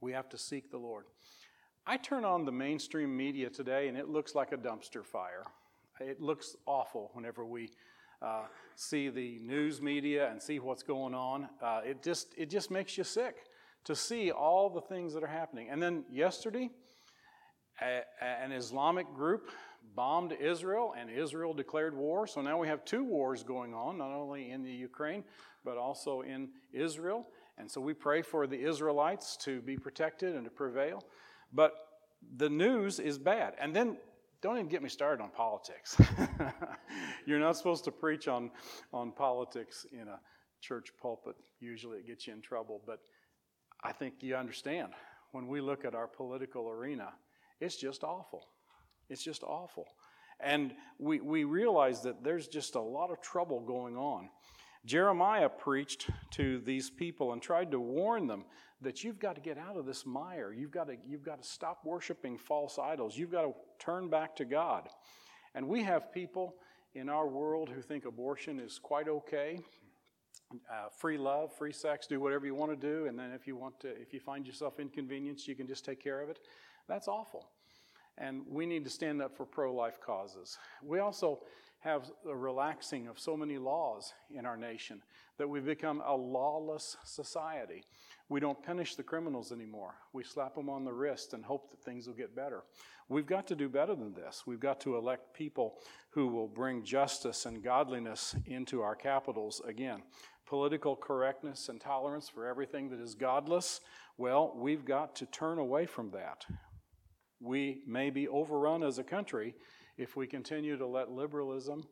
We 0.00 0.12
have 0.12 0.28
to 0.30 0.38
seek 0.38 0.70
the 0.70 0.78
Lord. 0.78 1.04
I 1.86 1.96
turn 1.96 2.24
on 2.24 2.44
the 2.44 2.52
mainstream 2.52 3.16
media 3.16 3.50
today 3.50 3.88
and 3.88 3.96
it 3.96 4.08
looks 4.08 4.34
like 4.34 4.52
a 4.52 4.56
dumpster 4.56 5.04
fire. 5.04 5.44
It 6.00 6.20
looks 6.20 6.56
awful 6.66 7.10
whenever 7.12 7.44
we 7.44 7.70
uh, 8.22 8.44
see 8.74 9.10
the 9.10 9.38
news 9.40 9.82
media 9.82 10.30
and 10.30 10.40
see 10.40 10.58
what's 10.58 10.82
going 10.82 11.14
on. 11.14 11.48
Uh, 11.62 11.82
it, 11.84 12.02
just, 12.02 12.34
it 12.38 12.48
just 12.48 12.70
makes 12.70 12.96
you 12.96 13.04
sick 13.04 13.44
to 13.84 13.94
see 13.94 14.30
all 14.30 14.70
the 14.70 14.80
things 14.80 15.12
that 15.12 15.22
are 15.22 15.28
happening. 15.28 15.68
And 15.70 15.82
then 15.82 16.04
yesterday, 16.10 16.70
a, 17.82 18.02
an 18.22 18.52
Islamic 18.52 19.12
group 19.14 19.50
bombed 19.94 20.32
Israel, 20.32 20.94
and 20.98 21.10
Israel 21.10 21.52
declared 21.52 21.94
war. 21.94 22.26
So 22.26 22.40
now 22.40 22.58
we 22.58 22.68
have 22.68 22.84
two 22.84 23.04
wars 23.04 23.42
going 23.42 23.74
on, 23.74 23.98
not 23.98 24.10
only 24.10 24.50
in 24.50 24.62
the 24.62 24.72
Ukraine, 24.72 25.24
but 25.64 25.76
also 25.76 26.22
in 26.22 26.48
Israel. 26.72 27.26
And 27.58 27.70
so 27.70 27.80
we 27.80 27.92
pray 27.92 28.22
for 28.22 28.46
the 28.46 28.58
Israelites 28.58 29.36
to 29.38 29.60
be 29.60 29.76
protected 29.76 30.34
and 30.34 30.44
to 30.44 30.50
prevail. 30.50 31.04
But 31.52 31.74
the 32.36 32.48
news 32.48 32.98
is 32.98 33.18
bad. 33.18 33.54
And 33.60 33.74
then 33.74 33.98
don't 34.42 34.56
even 34.56 34.68
get 34.68 34.82
me 34.82 34.88
started 34.88 35.22
on 35.22 35.30
politics. 35.30 36.00
You're 37.26 37.40
not 37.40 37.56
supposed 37.56 37.84
to 37.84 37.90
preach 37.90 38.26
on, 38.26 38.50
on 38.92 39.12
politics 39.12 39.86
in 39.92 40.08
a 40.08 40.18
church 40.60 40.92
pulpit. 41.00 41.36
Usually 41.60 41.98
it 41.98 42.06
gets 42.06 42.26
you 42.26 42.32
in 42.32 42.40
trouble. 42.40 42.80
But 42.86 43.00
I 43.84 43.92
think 43.92 44.14
you 44.20 44.36
understand. 44.36 44.92
When 45.32 45.46
we 45.46 45.60
look 45.60 45.84
at 45.84 45.94
our 45.94 46.06
political 46.06 46.68
arena, 46.68 47.10
it's 47.60 47.76
just 47.76 48.02
awful. 48.02 48.48
It's 49.08 49.22
just 49.22 49.42
awful. 49.42 49.86
And 50.40 50.72
we, 50.98 51.20
we 51.20 51.44
realize 51.44 52.02
that 52.02 52.24
there's 52.24 52.48
just 52.48 52.74
a 52.74 52.80
lot 52.80 53.10
of 53.10 53.20
trouble 53.20 53.60
going 53.60 53.96
on. 53.96 54.30
Jeremiah 54.84 55.48
preached 55.48 56.08
to 56.32 56.60
these 56.60 56.90
people 56.90 57.32
and 57.32 57.42
tried 57.42 57.70
to 57.72 57.80
warn 57.80 58.26
them 58.26 58.44
that 58.80 59.04
you've 59.04 59.18
got 59.18 59.34
to 59.34 59.40
get 59.40 59.58
out 59.58 59.76
of 59.76 59.84
this 59.84 60.06
mire. 60.06 60.52
You've 60.52 60.70
got 60.70 60.88
to, 60.88 60.96
you've 61.06 61.22
got 61.22 61.42
to 61.42 61.48
stop 61.48 61.84
worshiping 61.84 62.38
false 62.38 62.78
idols. 62.78 63.16
You've 63.16 63.30
got 63.30 63.42
to 63.42 63.52
turn 63.78 64.08
back 64.08 64.34
to 64.36 64.44
God. 64.44 64.88
And 65.54 65.68
we 65.68 65.82
have 65.82 66.12
people 66.12 66.54
in 66.94 67.08
our 67.08 67.28
world 67.28 67.68
who 67.68 67.82
think 67.82 68.04
abortion 68.06 68.58
is 68.58 68.78
quite 68.78 69.08
okay. 69.08 69.60
Uh, 70.52 70.88
free 70.98 71.18
love, 71.18 71.52
free 71.56 71.72
sex, 71.72 72.06
do 72.06 72.18
whatever 72.18 72.46
you 72.46 72.54
want 72.54 72.72
to 72.72 72.76
do, 72.76 73.06
and 73.06 73.16
then 73.16 73.30
if 73.30 73.46
you 73.46 73.54
want 73.54 73.78
to, 73.78 73.88
if 73.88 74.12
you 74.12 74.18
find 74.18 74.44
yourself 74.44 74.80
inconvenienced, 74.80 75.46
you 75.46 75.54
can 75.54 75.68
just 75.68 75.84
take 75.84 76.02
care 76.02 76.20
of 76.20 76.28
it. 76.28 76.40
That's 76.88 77.06
awful. 77.06 77.50
And 78.18 78.42
we 78.48 78.66
need 78.66 78.82
to 78.82 78.90
stand 78.90 79.22
up 79.22 79.36
for 79.36 79.46
pro 79.46 79.72
life 79.72 80.00
causes. 80.04 80.58
We 80.82 80.98
also 80.98 81.40
have 81.80 82.10
a 82.28 82.36
relaxing 82.36 83.08
of 83.08 83.18
so 83.18 83.36
many 83.36 83.56
laws 83.56 84.12
in 84.34 84.44
our 84.44 84.56
nation 84.56 85.02
that 85.38 85.48
we've 85.48 85.64
become 85.64 86.02
a 86.04 86.14
lawless 86.14 86.96
society. 87.04 87.84
We 88.28 88.38
don't 88.38 88.62
punish 88.62 88.94
the 88.94 89.02
criminals 89.02 89.50
anymore. 89.50 89.94
We 90.12 90.22
slap 90.22 90.54
them 90.54 90.68
on 90.68 90.84
the 90.84 90.92
wrist 90.92 91.32
and 91.32 91.42
hope 91.42 91.70
that 91.70 91.82
things 91.82 92.06
will 92.06 92.14
get 92.14 92.36
better. 92.36 92.64
We've 93.08 93.26
got 93.26 93.46
to 93.48 93.56
do 93.56 93.68
better 93.68 93.94
than 93.94 94.12
this. 94.12 94.42
We've 94.46 94.60
got 94.60 94.80
to 94.82 94.96
elect 94.96 95.34
people 95.34 95.78
who 96.10 96.28
will 96.28 96.46
bring 96.46 96.84
justice 96.84 97.46
and 97.46 97.64
godliness 97.64 98.36
into 98.44 98.82
our 98.82 98.94
capitals 98.94 99.62
again. 99.66 100.02
Political 100.46 100.96
correctness 100.96 101.70
and 101.70 101.80
tolerance 101.80 102.28
for 102.28 102.46
everything 102.46 102.90
that 102.90 103.00
is 103.00 103.14
godless, 103.14 103.80
well, 104.18 104.52
we've 104.54 104.84
got 104.84 105.16
to 105.16 105.26
turn 105.26 105.58
away 105.58 105.86
from 105.86 106.10
that. 106.10 106.44
We 107.40 107.82
may 107.86 108.10
be 108.10 108.28
overrun 108.28 108.82
as 108.82 108.98
a 108.98 109.04
country 109.04 109.54
if 110.00 110.16
we 110.16 110.26
continue 110.26 110.78
to 110.78 110.86
let 110.86 111.10
liberalism 111.10 111.84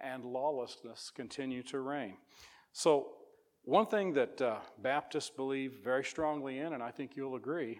and 0.00 0.24
lawlessness 0.24 1.12
continue 1.14 1.62
to 1.62 1.78
reign. 1.80 2.16
So, 2.72 3.12
one 3.64 3.86
thing 3.86 4.12
that 4.14 4.42
uh, 4.42 4.56
Baptists 4.78 5.30
believe 5.30 5.74
very 5.84 6.02
strongly 6.02 6.58
in, 6.58 6.72
and 6.72 6.82
I 6.82 6.90
think 6.90 7.12
you'll 7.14 7.36
agree, 7.36 7.78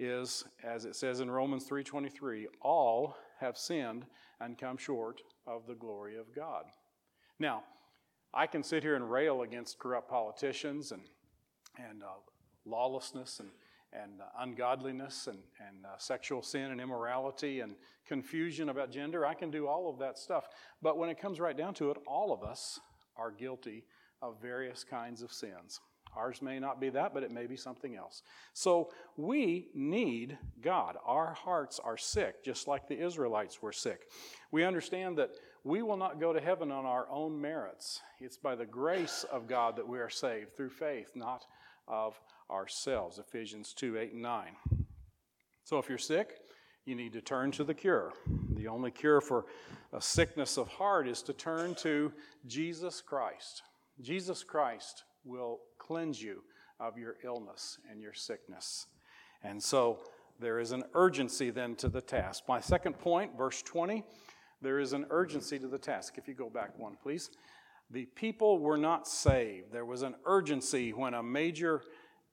is 0.00 0.44
as 0.64 0.84
it 0.84 0.96
says 0.96 1.20
in 1.20 1.30
Romans 1.30 1.68
3:23, 1.68 2.46
all 2.60 3.16
have 3.38 3.56
sinned 3.56 4.06
and 4.40 4.58
come 4.58 4.76
short 4.76 5.22
of 5.46 5.66
the 5.68 5.74
glory 5.74 6.16
of 6.16 6.34
God. 6.34 6.64
Now, 7.38 7.62
I 8.34 8.48
can 8.48 8.64
sit 8.64 8.82
here 8.82 8.96
and 8.96 9.08
rail 9.08 9.42
against 9.42 9.78
corrupt 9.78 10.10
politicians 10.10 10.90
and 10.90 11.02
and 11.78 12.02
uh, 12.02 12.06
lawlessness 12.64 13.38
and 13.38 13.50
and 13.92 14.20
uh, 14.20 14.24
ungodliness 14.38 15.26
and, 15.26 15.38
and 15.66 15.84
uh, 15.84 15.98
sexual 15.98 16.42
sin 16.42 16.70
and 16.70 16.80
immorality 16.80 17.60
and 17.60 17.74
confusion 18.06 18.68
about 18.68 18.90
gender. 18.90 19.26
I 19.26 19.34
can 19.34 19.50
do 19.50 19.66
all 19.66 19.90
of 19.90 19.98
that 19.98 20.18
stuff. 20.18 20.48
But 20.82 20.98
when 20.98 21.10
it 21.10 21.20
comes 21.20 21.40
right 21.40 21.56
down 21.56 21.74
to 21.74 21.90
it, 21.90 21.96
all 22.06 22.32
of 22.32 22.42
us 22.42 22.80
are 23.16 23.30
guilty 23.30 23.84
of 24.22 24.40
various 24.40 24.84
kinds 24.84 25.22
of 25.22 25.32
sins. 25.32 25.80
Ours 26.16 26.42
may 26.42 26.58
not 26.58 26.80
be 26.80 26.88
that, 26.90 27.14
but 27.14 27.22
it 27.22 27.30
may 27.30 27.46
be 27.46 27.56
something 27.56 27.94
else. 27.94 28.22
So 28.52 28.90
we 29.16 29.68
need 29.74 30.36
God. 30.60 30.96
Our 31.06 31.34
hearts 31.34 31.80
are 31.82 31.96
sick, 31.96 32.44
just 32.44 32.66
like 32.66 32.88
the 32.88 33.00
Israelites 33.00 33.62
were 33.62 33.72
sick. 33.72 34.08
We 34.50 34.64
understand 34.64 35.18
that 35.18 35.30
we 35.62 35.82
will 35.82 35.96
not 35.96 36.18
go 36.18 36.32
to 36.32 36.40
heaven 36.40 36.72
on 36.72 36.84
our 36.84 37.08
own 37.10 37.40
merits. 37.40 38.00
It's 38.18 38.36
by 38.36 38.56
the 38.56 38.66
grace 38.66 39.24
of 39.30 39.46
God 39.46 39.76
that 39.76 39.86
we 39.86 40.00
are 40.00 40.10
saved 40.10 40.56
through 40.56 40.70
faith, 40.70 41.12
not 41.14 41.44
of 41.86 42.20
ourselves. 42.50 43.18
Ephesians 43.18 43.72
2 43.74 43.98
8 43.98 44.12
and 44.12 44.22
9. 44.22 44.44
So 45.64 45.78
if 45.78 45.88
you're 45.88 45.98
sick, 45.98 46.38
you 46.84 46.94
need 46.94 47.12
to 47.12 47.20
turn 47.20 47.50
to 47.52 47.64
the 47.64 47.74
cure. 47.74 48.12
The 48.56 48.66
only 48.66 48.90
cure 48.90 49.20
for 49.20 49.46
a 49.92 50.00
sickness 50.00 50.56
of 50.56 50.68
heart 50.68 51.06
is 51.06 51.22
to 51.22 51.32
turn 51.32 51.74
to 51.76 52.12
Jesus 52.46 53.00
Christ. 53.00 53.62
Jesus 54.00 54.42
Christ 54.42 55.04
will 55.24 55.60
cleanse 55.78 56.20
you 56.20 56.42
of 56.78 56.98
your 56.98 57.16
illness 57.22 57.78
and 57.90 58.00
your 58.00 58.14
sickness. 58.14 58.86
And 59.42 59.62
so 59.62 59.98
there 60.40 60.58
is 60.58 60.72
an 60.72 60.84
urgency 60.94 61.50
then 61.50 61.76
to 61.76 61.88
the 61.88 62.00
task. 62.00 62.44
My 62.48 62.60
second 62.60 62.98
point, 62.98 63.36
verse 63.36 63.62
20, 63.62 64.02
there 64.62 64.78
is 64.78 64.92
an 64.92 65.06
urgency 65.10 65.58
to 65.58 65.68
the 65.68 65.78
task. 65.78 66.14
If 66.16 66.26
you 66.26 66.34
go 66.34 66.50
back 66.50 66.78
one, 66.78 66.96
please. 67.02 67.30
The 67.90 68.06
people 68.06 68.58
were 68.58 68.76
not 68.76 69.08
saved. 69.08 69.72
There 69.72 69.84
was 69.84 70.02
an 70.02 70.14
urgency 70.24 70.92
when 70.92 71.14
a 71.14 71.22
major 71.22 71.82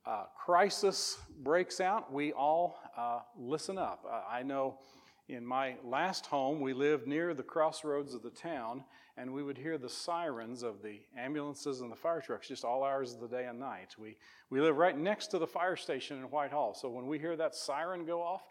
uh, 0.08 0.24
crisis 0.38 1.18
breaks 1.44 1.82
out. 1.82 2.14
We 2.14 2.32
all 2.32 2.80
uh, 2.96 3.20
listen 3.38 3.78
up. 3.78 4.06
Uh, 4.10 4.22
I 4.30 4.42
know 4.42 4.80
in 5.28 5.46
my 5.46 5.76
last 5.84 6.26
home, 6.26 6.62
we 6.62 6.74
lived 6.74 7.08
near 7.08 7.34
the 7.34 7.44
crossroads 7.44 8.14
of 8.14 8.24
the 8.24 8.30
town, 8.30 8.86
and 9.18 9.34
we 9.34 9.44
would 9.44 9.58
hear 9.58 9.78
the 9.78 9.90
sirens 9.90 10.64
of 10.64 10.82
the 10.82 11.02
ambulances 11.18 11.82
and 11.82 11.92
the 11.92 11.96
fire 11.98 12.22
trucks 12.22 12.48
just 12.48 12.64
all 12.64 12.86
hours 12.86 13.14
of 13.14 13.20
the 13.20 13.28
day 13.28 13.48
and 13.48 13.60
night. 13.60 13.96
We, 14.00 14.16
we 14.50 14.62
live 14.62 14.78
right 14.78 14.98
next 14.98 15.28
to 15.28 15.40
the 15.40 15.48
fire 15.48 15.76
station 15.76 16.20
in 16.20 16.24
Whitehall, 16.24 16.74
so 16.74 16.90
when 16.90 17.08
we 17.08 17.20
hear 17.20 17.36
that 17.36 17.54
siren 17.54 18.06
go 18.06 18.22
off, 18.22 18.44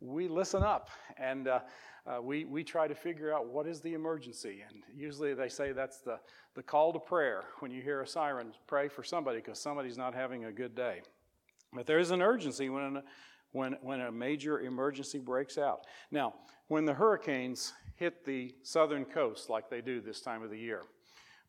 we 0.00 0.28
listen 0.28 0.62
up 0.62 0.90
and 1.16 1.48
uh, 1.48 1.60
uh, 2.06 2.22
we, 2.22 2.44
we 2.44 2.62
try 2.62 2.86
to 2.86 2.94
figure 2.94 3.34
out 3.34 3.46
what 3.46 3.66
is 3.66 3.80
the 3.80 3.94
emergency. 3.94 4.62
And 4.68 4.82
usually 4.94 5.34
they 5.34 5.48
say 5.48 5.72
that's 5.72 5.98
the, 5.98 6.18
the 6.54 6.62
call 6.62 6.92
to 6.92 6.98
prayer. 6.98 7.44
When 7.58 7.70
you 7.70 7.82
hear 7.82 8.00
a 8.00 8.06
siren, 8.06 8.52
pray 8.66 8.88
for 8.88 9.02
somebody 9.02 9.38
because 9.38 9.58
somebody's 9.58 9.98
not 9.98 10.14
having 10.14 10.44
a 10.44 10.52
good 10.52 10.74
day. 10.74 11.02
But 11.72 11.86
there 11.86 11.98
is 11.98 12.12
an 12.12 12.22
urgency 12.22 12.68
when, 12.68 13.02
when, 13.52 13.76
when 13.82 14.00
a 14.00 14.12
major 14.12 14.60
emergency 14.60 15.18
breaks 15.18 15.58
out. 15.58 15.86
Now, 16.10 16.34
when 16.68 16.84
the 16.84 16.94
hurricanes 16.94 17.72
hit 17.96 18.24
the 18.24 18.54
southern 18.62 19.04
coast 19.04 19.50
like 19.50 19.68
they 19.68 19.80
do 19.80 20.00
this 20.00 20.20
time 20.20 20.42
of 20.42 20.50
the 20.50 20.58
year, 20.58 20.82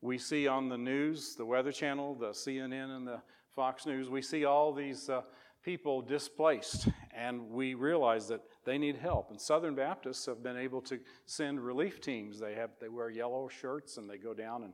we 0.01 0.17
see 0.17 0.47
on 0.47 0.69
the 0.69 0.77
news, 0.77 1.35
the 1.35 1.45
Weather 1.45 1.71
Channel, 1.71 2.15
the 2.15 2.29
CNN, 2.29 2.95
and 2.95 3.07
the 3.07 3.21
Fox 3.49 3.85
News, 3.85 4.09
we 4.09 4.21
see 4.21 4.45
all 4.45 4.71
these 4.71 5.09
uh, 5.09 5.21
people 5.67 6.01
displaced, 6.01 6.87
and 7.13 7.49
we 7.49 7.73
realize 7.73 8.29
that 8.29 8.39
they 8.63 8.77
need 8.77 8.95
help. 8.95 9.31
And 9.31 9.41
Southern 9.41 9.75
Baptists 9.75 10.25
have 10.25 10.41
been 10.41 10.55
able 10.55 10.79
to 10.83 10.97
send 11.25 11.59
relief 11.59 11.99
teams. 11.99 12.39
They 12.39 12.55
have 12.55 12.69
they 12.79 12.87
wear 12.87 13.09
yellow 13.09 13.49
shirts 13.49 13.97
and 13.97 14.09
they 14.09 14.17
go 14.17 14.33
down 14.33 14.63
and 14.63 14.73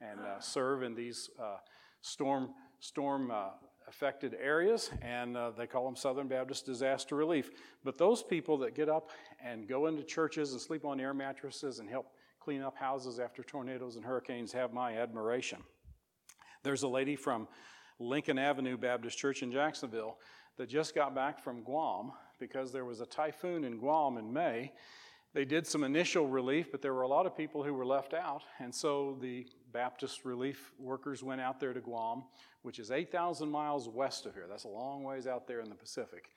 and 0.00 0.18
uh, 0.18 0.40
serve 0.40 0.82
in 0.82 0.96
these 0.96 1.30
uh, 1.40 1.58
storm 2.00 2.54
storm 2.80 3.30
uh, 3.30 3.50
affected 3.86 4.34
areas, 4.42 4.90
and 5.00 5.36
uh, 5.36 5.52
they 5.56 5.68
call 5.68 5.84
them 5.84 5.94
Southern 5.94 6.26
Baptist 6.26 6.66
Disaster 6.66 7.14
Relief. 7.14 7.52
But 7.84 7.96
those 7.96 8.24
people 8.24 8.58
that 8.58 8.74
get 8.74 8.88
up 8.88 9.10
and 9.40 9.68
go 9.68 9.86
into 9.86 10.02
churches 10.02 10.50
and 10.50 10.60
sleep 10.60 10.84
on 10.84 10.98
air 10.98 11.14
mattresses 11.14 11.78
and 11.78 11.88
help 11.88 12.06
clean 12.40 12.62
up 12.62 12.76
houses 12.76 13.20
after 13.20 13.44
tornadoes 13.44 13.94
and 13.94 14.04
hurricanes 14.04 14.50
have 14.54 14.72
my 14.72 14.96
admiration. 14.96 15.62
There's 16.64 16.82
a 16.82 16.88
lady 16.88 17.14
from 17.14 17.46
Lincoln 17.98 18.38
Avenue 18.38 18.76
Baptist 18.76 19.18
Church 19.18 19.42
in 19.42 19.52
Jacksonville 19.52 20.18
that 20.56 20.68
just 20.68 20.94
got 20.94 21.14
back 21.14 21.38
from 21.42 21.62
Guam 21.62 22.12
because 22.38 22.72
there 22.72 22.84
was 22.84 23.00
a 23.00 23.06
typhoon 23.06 23.64
in 23.64 23.78
Guam 23.78 24.18
in 24.18 24.32
May. 24.32 24.72
They 25.34 25.44
did 25.46 25.66
some 25.66 25.82
initial 25.82 26.26
relief, 26.26 26.70
but 26.70 26.82
there 26.82 26.92
were 26.92 27.02
a 27.02 27.08
lot 27.08 27.24
of 27.24 27.36
people 27.36 27.62
who 27.62 27.72
were 27.72 27.86
left 27.86 28.12
out. 28.12 28.42
And 28.58 28.74
so 28.74 29.16
the 29.20 29.46
Baptist 29.72 30.24
relief 30.24 30.72
workers 30.78 31.22
went 31.22 31.40
out 31.40 31.58
there 31.58 31.72
to 31.72 31.80
Guam, 31.80 32.24
which 32.62 32.78
is 32.78 32.90
8,000 32.90 33.48
miles 33.48 33.88
west 33.88 34.26
of 34.26 34.34
here. 34.34 34.46
That's 34.48 34.64
a 34.64 34.68
long 34.68 35.04
ways 35.04 35.26
out 35.26 35.46
there 35.46 35.60
in 35.60 35.70
the 35.70 35.74
Pacific. 35.74 36.28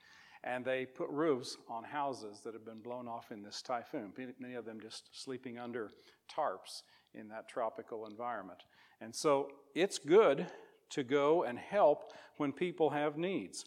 And 0.44 0.64
they 0.64 0.86
put 0.86 1.10
roofs 1.10 1.56
on 1.68 1.84
houses 1.84 2.40
that 2.44 2.54
had 2.54 2.64
been 2.64 2.80
blown 2.80 3.08
off 3.08 3.32
in 3.32 3.42
this 3.42 3.60
typhoon, 3.60 4.12
many 4.38 4.54
of 4.54 4.64
them 4.64 4.80
just 4.80 5.10
sleeping 5.12 5.58
under 5.58 5.90
tarps 6.34 6.82
in 7.14 7.28
that 7.28 7.48
tropical 7.48 8.06
environment. 8.06 8.62
And 9.00 9.14
so 9.14 9.48
it's 9.74 9.98
good 9.98 10.46
to 10.90 11.02
go 11.02 11.44
and 11.44 11.58
help 11.58 12.12
when 12.36 12.52
people 12.52 12.90
have 12.90 13.16
needs. 13.16 13.64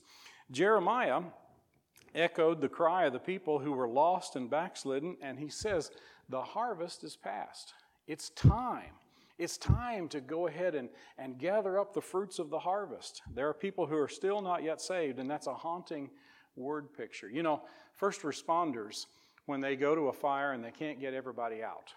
Jeremiah 0.52 1.22
echoed 2.16 2.62
the 2.62 2.70
cry 2.70 3.06
of 3.06 3.14
the 3.14 3.20
people 3.20 3.60
who 3.60 3.72
were 3.72 3.88
lost 3.88 4.36
and 4.36 4.50
backslidden, 4.50 5.18
and 5.22 5.40
he 5.40 5.50
says, 5.50 5.92
The 6.30 6.42
harvest 6.42 7.04
is 7.04 7.16
past. 7.16 7.74
It's 8.08 8.30
time. 8.32 8.94
It's 9.38 9.58
time 9.58 10.10
to 10.10 10.20
go 10.20 10.48
ahead 10.48 10.76
and, 10.76 10.90
and 11.18 11.38
gather 11.38 11.80
up 11.80 11.94
the 11.94 12.02
fruits 12.02 12.40
of 12.40 12.50
the 12.50 12.60
harvest. 12.60 13.22
There 13.34 13.48
are 13.48 13.54
people 13.54 13.86
who 13.86 13.96
are 13.96 14.10
still 14.10 14.42
not 14.42 14.64
yet 14.64 14.82
saved, 14.82 15.20
and 15.20 15.30
that's 15.30 15.48
a 15.48 15.54
haunting 15.54 16.10
word 16.56 16.94
picture. 16.94 17.30
You 17.30 17.44
know, 17.44 17.62
first 17.96 18.24
responders, 18.24 19.06
when 19.46 19.62
they 19.62 19.76
go 19.76 19.96
to 19.96 20.10
a 20.10 20.14
fire 20.14 20.52
and 20.52 20.64
they 20.64 20.72
can't 20.72 21.00
get 21.00 21.14
everybody 21.14 21.64
out, 21.64 21.94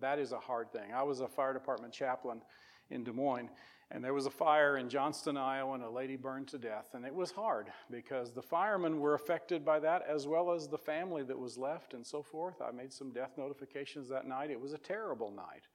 that 0.00 0.18
is 0.18 0.32
a 0.32 0.38
hard 0.38 0.72
thing. 0.72 0.92
I 0.92 1.02
was 1.02 1.20
a 1.20 1.28
fire 1.28 1.52
department 1.52 1.92
chaplain 1.92 2.42
in 2.90 3.04
Des 3.04 3.12
Moines, 3.12 3.50
and 3.92 4.04
there 4.04 4.14
was 4.14 4.26
a 4.26 4.30
fire 4.30 4.76
in 4.76 4.88
Johnston, 4.88 5.36
Iowa, 5.36 5.74
and 5.74 5.82
a 5.82 5.90
lady 5.90 6.14
burned 6.14 6.46
to 6.48 6.58
death. 6.58 6.86
And 6.94 7.04
it 7.04 7.14
was 7.14 7.32
hard 7.32 7.66
because 7.90 8.32
the 8.32 8.42
firemen 8.42 9.00
were 9.00 9.14
affected 9.14 9.64
by 9.64 9.80
that 9.80 10.02
as 10.08 10.28
well 10.28 10.52
as 10.52 10.68
the 10.68 10.78
family 10.78 11.24
that 11.24 11.38
was 11.38 11.58
left 11.58 11.92
and 11.94 12.06
so 12.06 12.22
forth. 12.22 12.62
I 12.62 12.70
made 12.70 12.92
some 12.92 13.12
death 13.12 13.32
notifications 13.36 14.08
that 14.08 14.28
night. 14.28 14.50
It 14.50 14.60
was 14.60 14.74
a 14.74 14.78
terrible 14.78 15.32
night 15.32 15.66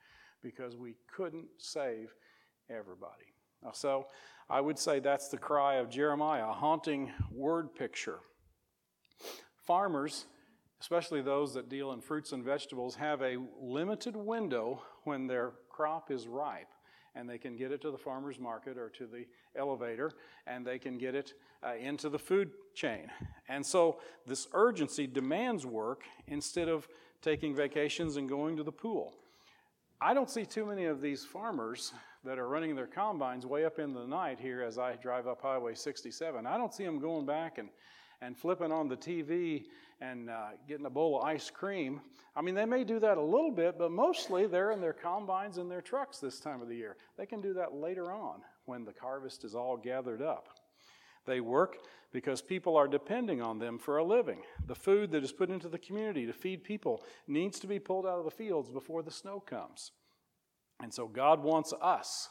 because 0.41 0.77
we 0.77 0.95
couldn't 1.13 1.47
save 1.57 2.13
everybody. 2.69 3.33
So 3.73 4.05
I 4.49 4.61
would 4.61 4.79
say 4.79 4.99
that's 4.99 5.27
the 5.27 5.37
cry 5.37 5.75
of 5.75 5.89
Jeremiah, 5.89 6.49
a 6.49 6.53
haunting 6.53 7.11
word 7.31 7.75
picture. 7.75 8.19
Farmers, 9.65 10.25
especially 10.79 11.21
those 11.21 11.53
that 11.55 11.67
deal 11.67 11.91
in 11.91 11.99
fruits 11.99 12.31
and 12.31 12.45
vegetables, 12.45 12.95
have 12.95 13.21
a 13.21 13.37
limited 13.59 14.15
window 14.15 14.83
when 15.03 15.27
their 15.27 15.53
crop 15.69 16.11
is 16.11 16.27
ripe 16.27 16.67
and 17.15 17.29
they 17.29 17.37
can 17.37 17.55
get 17.55 17.71
it 17.71 17.81
to 17.81 17.91
the 17.91 17.97
farmer's 17.97 18.39
market 18.39 18.77
or 18.77 18.89
to 18.89 19.05
the 19.05 19.25
elevator, 19.55 20.11
and 20.47 20.65
they 20.65 20.77
can 20.77 20.97
get 20.97 21.15
it 21.15 21.33
uh, 21.63 21.75
into 21.75 22.09
the 22.09 22.19
food 22.19 22.51
chain. 22.73 23.09
And 23.47 23.65
so 23.65 23.99
this 24.25 24.47
urgency 24.53 25.07
demands 25.07 25.65
work 25.65 26.03
instead 26.27 26.67
of 26.67 26.87
taking 27.21 27.55
vacations 27.55 28.17
and 28.17 28.29
going 28.29 28.57
to 28.57 28.63
the 28.63 28.71
pool. 28.71 29.13
I 30.01 30.13
don't 30.13 30.29
see 30.29 30.45
too 30.45 30.65
many 30.65 30.85
of 30.85 31.01
these 31.01 31.23
farmers 31.23 31.93
that 32.25 32.37
are 32.37 32.47
running 32.47 32.75
their 32.75 32.87
combines 32.87 33.45
way 33.45 33.65
up 33.65 33.79
in 33.79 33.93
the 33.93 34.05
night 34.05 34.39
here 34.39 34.61
as 34.61 34.77
I 34.77 34.95
drive 34.95 35.27
up 35.27 35.41
Highway 35.41 35.75
67. 35.75 36.45
I 36.45 36.57
don't 36.57 36.73
see 36.73 36.83
them 36.83 36.99
going 36.99 37.25
back 37.25 37.57
and, 37.57 37.69
and 38.21 38.37
flipping 38.37 38.71
on 38.71 38.89
the 38.89 38.97
TV 38.97 39.63
and 40.01 40.29
uh, 40.29 40.49
getting 40.67 40.85
a 40.85 40.89
bowl 40.89 41.19
of 41.19 41.25
ice 41.25 41.49
cream. 41.49 42.01
I 42.35 42.41
mean, 42.41 42.55
they 42.55 42.65
may 42.65 42.83
do 42.83 42.99
that 42.99 43.17
a 43.17 43.21
little 43.21 43.51
bit, 43.51 43.77
but 43.77 43.91
mostly 43.91 44.45
they're 44.45 44.71
in 44.71 44.81
their 44.81 44.93
combines 44.93 45.57
and 45.57 45.71
their 45.71 45.81
trucks 45.81 46.19
this 46.19 46.39
time 46.39 46.61
of 46.61 46.67
the 46.67 46.75
year. 46.75 46.97
They 47.17 47.25
can 47.25 47.41
do 47.41 47.53
that 47.53 47.73
later 47.73 48.11
on 48.11 48.41
when 48.65 48.83
the 48.83 48.93
harvest 48.99 49.43
is 49.45 49.55
all 49.55 49.77
gathered 49.77 50.21
up. 50.21 50.49
They 51.25 51.39
work 51.39 51.77
because 52.11 52.41
people 52.41 52.77
are 52.77 52.87
depending 52.87 53.41
on 53.41 53.59
them 53.59 53.77
for 53.77 53.97
a 53.97 54.03
living. 54.03 54.41
The 54.67 54.75
food 54.75 55.11
that 55.11 55.23
is 55.23 55.31
put 55.31 55.49
into 55.49 55.69
the 55.69 55.79
community 55.79 56.25
to 56.25 56.33
feed 56.33 56.63
people 56.63 57.03
needs 57.27 57.59
to 57.59 57.67
be 57.67 57.79
pulled 57.79 58.05
out 58.05 58.19
of 58.19 58.25
the 58.25 58.31
fields 58.31 58.69
before 58.69 59.03
the 59.03 59.11
snow 59.11 59.39
comes. 59.39 59.91
And 60.81 60.93
so 60.93 61.07
God 61.07 61.41
wants 61.41 61.73
us, 61.81 62.29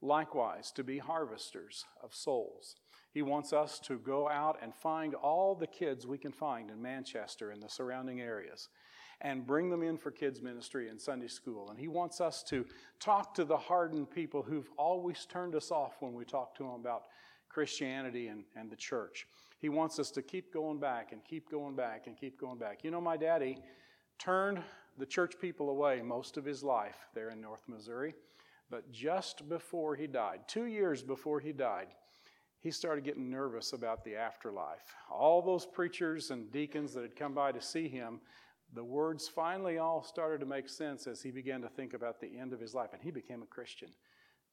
likewise, 0.00 0.72
to 0.72 0.84
be 0.84 0.98
harvesters 0.98 1.84
of 2.02 2.14
souls. 2.14 2.76
He 3.12 3.22
wants 3.22 3.52
us 3.52 3.78
to 3.80 3.98
go 3.98 4.28
out 4.28 4.58
and 4.62 4.74
find 4.74 5.14
all 5.14 5.54
the 5.54 5.66
kids 5.66 6.06
we 6.06 6.18
can 6.18 6.32
find 6.32 6.70
in 6.70 6.80
Manchester 6.80 7.50
and 7.50 7.62
the 7.62 7.68
surrounding 7.68 8.20
areas 8.20 8.68
and 9.20 9.46
bring 9.46 9.70
them 9.70 9.82
in 9.82 9.96
for 9.96 10.10
kids' 10.10 10.42
ministry 10.42 10.88
and 10.88 11.00
Sunday 11.00 11.28
school. 11.28 11.70
And 11.70 11.78
He 11.78 11.88
wants 11.88 12.20
us 12.20 12.42
to 12.44 12.64
talk 12.98 13.34
to 13.34 13.44
the 13.44 13.56
hardened 13.56 14.10
people 14.10 14.42
who've 14.42 14.70
always 14.76 15.26
turned 15.26 15.54
us 15.54 15.70
off 15.70 15.96
when 16.00 16.14
we 16.14 16.24
talk 16.24 16.54
to 16.56 16.64
them 16.64 16.72
about 16.72 17.04
Christianity 17.48 18.28
and, 18.28 18.44
and 18.56 18.70
the 18.70 18.76
church. 18.76 19.26
He 19.60 19.68
wants 19.68 19.98
us 19.98 20.10
to 20.12 20.22
keep 20.22 20.52
going 20.52 20.80
back 20.80 21.12
and 21.12 21.22
keep 21.24 21.50
going 21.50 21.76
back 21.76 22.06
and 22.06 22.18
keep 22.18 22.40
going 22.40 22.58
back. 22.58 22.82
You 22.82 22.90
know, 22.90 23.00
my 23.00 23.16
daddy 23.16 23.58
turned 24.18 24.60
the 24.98 25.06
church 25.06 25.34
people 25.40 25.70
away 25.70 26.02
most 26.02 26.36
of 26.36 26.44
his 26.44 26.64
life 26.64 26.96
there 27.14 27.30
in 27.30 27.40
North 27.40 27.62
Missouri. 27.68 28.14
But 28.70 28.90
just 28.90 29.48
before 29.48 29.94
he 29.94 30.06
died, 30.06 30.40
two 30.48 30.64
years 30.64 31.02
before 31.02 31.40
he 31.40 31.52
died, 31.52 31.88
he 32.62 32.70
started 32.70 33.04
getting 33.04 33.28
nervous 33.28 33.72
about 33.72 34.04
the 34.04 34.14
afterlife. 34.14 34.94
All 35.10 35.42
those 35.42 35.66
preachers 35.66 36.30
and 36.30 36.50
deacons 36.52 36.94
that 36.94 37.02
had 37.02 37.16
come 37.16 37.34
by 37.34 37.50
to 37.50 37.60
see 37.60 37.88
him, 37.88 38.20
the 38.72 38.84
words 38.84 39.28
finally 39.28 39.78
all 39.78 40.04
started 40.04 40.38
to 40.40 40.46
make 40.46 40.68
sense 40.68 41.08
as 41.08 41.20
he 41.20 41.32
began 41.32 41.60
to 41.60 41.68
think 41.68 41.92
about 41.92 42.20
the 42.20 42.38
end 42.38 42.52
of 42.52 42.60
his 42.60 42.72
life. 42.72 42.90
And 42.92 43.02
he 43.02 43.10
became 43.10 43.42
a 43.42 43.46
Christian 43.46 43.88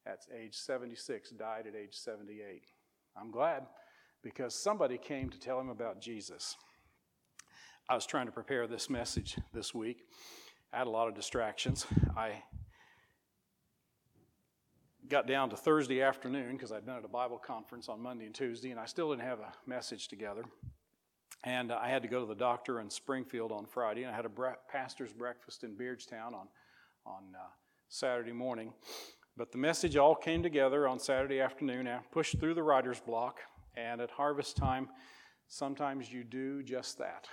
at 0.06 0.18
age 0.36 0.56
76, 0.56 1.30
died 1.30 1.66
at 1.68 1.76
age 1.76 1.94
78. 1.94 2.64
I'm 3.16 3.30
glad 3.30 3.66
because 4.22 4.54
somebody 4.54 4.98
came 4.98 5.30
to 5.30 5.38
tell 5.38 5.60
him 5.60 5.68
about 5.68 6.00
Jesus. 6.00 6.56
I 7.88 7.94
was 7.94 8.06
trying 8.06 8.26
to 8.26 8.32
prepare 8.32 8.66
this 8.66 8.90
message 8.90 9.38
this 9.54 9.72
week. 9.72 10.02
I 10.72 10.78
had 10.78 10.88
a 10.88 10.90
lot 10.90 11.06
of 11.06 11.14
distractions. 11.14 11.86
I 12.16 12.42
got 15.10 15.26
down 15.26 15.50
to 15.50 15.56
Thursday 15.56 16.02
afternoon 16.02 16.52
because 16.52 16.70
I'd 16.70 16.86
been 16.86 16.94
at 16.94 17.04
a 17.04 17.08
Bible 17.08 17.36
conference 17.36 17.88
on 17.88 18.00
Monday 18.00 18.26
and 18.26 18.34
Tuesday, 18.34 18.70
and 18.70 18.78
I 18.78 18.84
still 18.84 19.10
didn't 19.10 19.26
have 19.26 19.40
a 19.40 19.52
message 19.66 20.06
together. 20.06 20.44
And 21.42 21.72
I 21.72 21.88
had 21.88 22.02
to 22.02 22.08
go 22.08 22.20
to 22.20 22.26
the 22.26 22.34
doctor 22.36 22.78
in 22.78 22.88
Springfield 22.88 23.50
on 23.50 23.66
Friday, 23.66 24.04
and 24.04 24.12
I 24.12 24.14
had 24.14 24.24
a 24.24 24.28
bre- 24.28 24.60
pastor's 24.70 25.12
breakfast 25.12 25.64
in 25.64 25.74
Beardstown 25.74 26.28
on, 26.28 26.46
on 27.04 27.24
uh, 27.34 27.48
Saturday 27.88 28.30
morning. 28.30 28.72
But 29.36 29.50
the 29.50 29.58
message 29.58 29.96
all 29.96 30.14
came 30.14 30.44
together 30.44 30.86
on 30.86 31.00
Saturday 31.00 31.40
afternoon. 31.40 31.88
I 31.88 31.98
pushed 32.12 32.38
through 32.38 32.54
the 32.54 32.62
writer's 32.62 33.00
block, 33.00 33.40
and 33.76 34.00
at 34.00 34.12
harvest 34.12 34.56
time, 34.56 34.90
sometimes 35.48 36.12
you 36.12 36.22
do 36.22 36.62
just 36.62 36.98
that. 36.98 37.26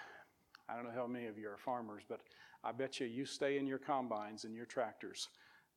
I 0.68 0.76
don't 0.76 0.86
know 0.86 1.00
how 1.00 1.06
many 1.06 1.28
of 1.28 1.38
you 1.38 1.48
are 1.50 1.58
farmers, 1.58 2.02
but 2.10 2.22
I 2.63 2.72
bet 2.72 3.00
you 3.00 3.06
you 3.06 3.26
stay 3.26 3.60
in 3.60 3.68
your 3.68 3.78
combines 3.78 4.46
and 4.46 4.56
your 4.56 4.66
tractors 4.66 5.30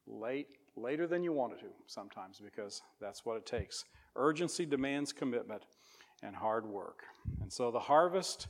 late 0.07 0.49
later 0.77 1.07
than 1.07 1.23
you 1.23 1.33
wanted 1.33 1.59
to 1.61 1.67
sometimes 1.87 2.41
because 2.41 2.83
that's 3.01 3.25
what 3.25 3.37
it 3.37 3.47
takes. 3.47 3.85
Urgency 4.17 4.67
demands 4.67 5.13
commitment 5.13 5.63
and 6.23 6.35
hard 6.35 6.67
work. 6.67 7.03
And 7.41 7.53
so 7.53 7.71
the 7.71 7.81
harvest 7.81 8.49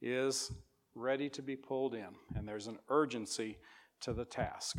is 0.00 0.52
ready 0.94 1.28
to 1.30 1.42
be 1.42 1.56
pulled 1.56 1.94
in, 1.94 2.08
and 2.34 2.48
there's 2.48 2.66
an 2.66 2.78
urgency 2.88 3.58
to 4.00 4.12
the 4.12 4.24
task. 4.24 4.78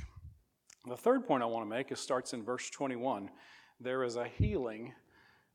The 0.87 0.97
third 0.97 1.27
point 1.27 1.43
I 1.43 1.47
want 1.47 1.65
to 1.65 1.69
make 1.69 1.91
is 1.91 1.99
starts 1.99 2.33
in 2.33 2.43
verse 2.43 2.69
21. 2.69 3.29
There 3.79 4.03
is 4.03 4.15
a 4.15 4.27
healing 4.27 4.93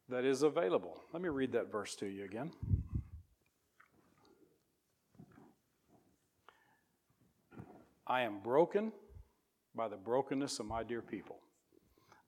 that 0.09 0.25
is 0.25 0.43
available. 0.43 1.01
Let 1.13 1.23
me 1.23 1.29
read 1.29 1.53
that 1.53 1.71
verse 1.71 1.95
to 1.97 2.07
you 2.07 2.25
again. 2.25 2.53
I 8.07 8.23
am 8.23 8.41
broken 8.41 8.93
by 9.75 9.89
the 9.89 9.97
brokenness 9.97 10.59
of 10.59 10.67
my 10.67 10.83
dear 10.83 11.03
people. 11.03 11.37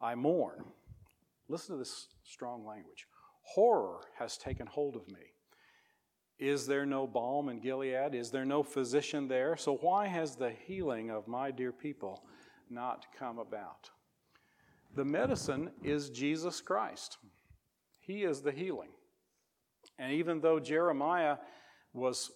I 0.01 0.15
mourn. 0.15 0.65
Listen 1.49 1.75
to 1.75 1.79
this 1.79 2.09
strong 2.25 2.67
language. 2.67 3.07
Horror 3.43 4.01
has 4.19 4.39
taken 4.39 4.67
hold 4.67 4.97
of 4.97 5.07
me. 5.09 5.33
Is 6.39 6.67
there 6.67 6.87
no 6.87 7.07
balm 7.07 7.49
in 7.49 7.61
Gilead? 7.61 8.15
Is 8.15 8.31
there 8.31 8.45
no 8.45 8.63
physician 8.63 9.29
there? 9.29 9.57
So, 9.57 9.77
why 9.77 10.07
has 10.07 10.35
the 10.35 10.51
healing 10.67 11.11
of 11.11 11.29
my 11.29 11.51
dear 11.51 11.71
people 11.71 12.25
not 12.69 13.07
come 13.17 13.39
about? 13.39 13.91
The 14.97 15.05
medicine 15.05 15.71
is 15.83 16.11
Jesus 16.11 16.61
Christ. 16.61 17.19
He 18.01 18.25
is 18.25 18.43
the 18.43 18.53
healing. 18.53 18.91
And 19.99 20.13
even 20.13 20.41
though 20.41 20.59
Jeremiah 20.59 21.37
was 21.93 22.33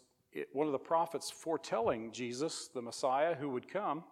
one 0.53 0.67
of 0.67 0.73
the 0.73 0.79
prophets 0.79 1.31
foretelling 1.31 2.13
Jesus, 2.13 2.69
the 2.73 2.83
Messiah 2.83 3.35
who 3.35 3.51
would 3.51 3.69
come, 3.69 4.05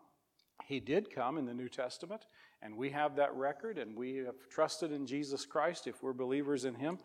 he 0.66 0.80
did 0.80 1.14
come 1.14 1.38
in 1.38 1.46
the 1.46 1.54
New 1.54 1.68
Testament, 1.68 2.26
and 2.60 2.76
we 2.76 2.90
have 2.90 3.14
that 3.16 3.32
record, 3.36 3.78
and 3.78 3.94
we 3.96 4.16
have 4.16 4.48
trusted 4.50 4.90
in 4.90 5.06
Jesus 5.06 5.46
Christ 5.46 5.86
if 5.86 6.02
we're 6.02 6.12
believers 6.12 6.64
in 6.64 6.74
Him. 6.74 6.98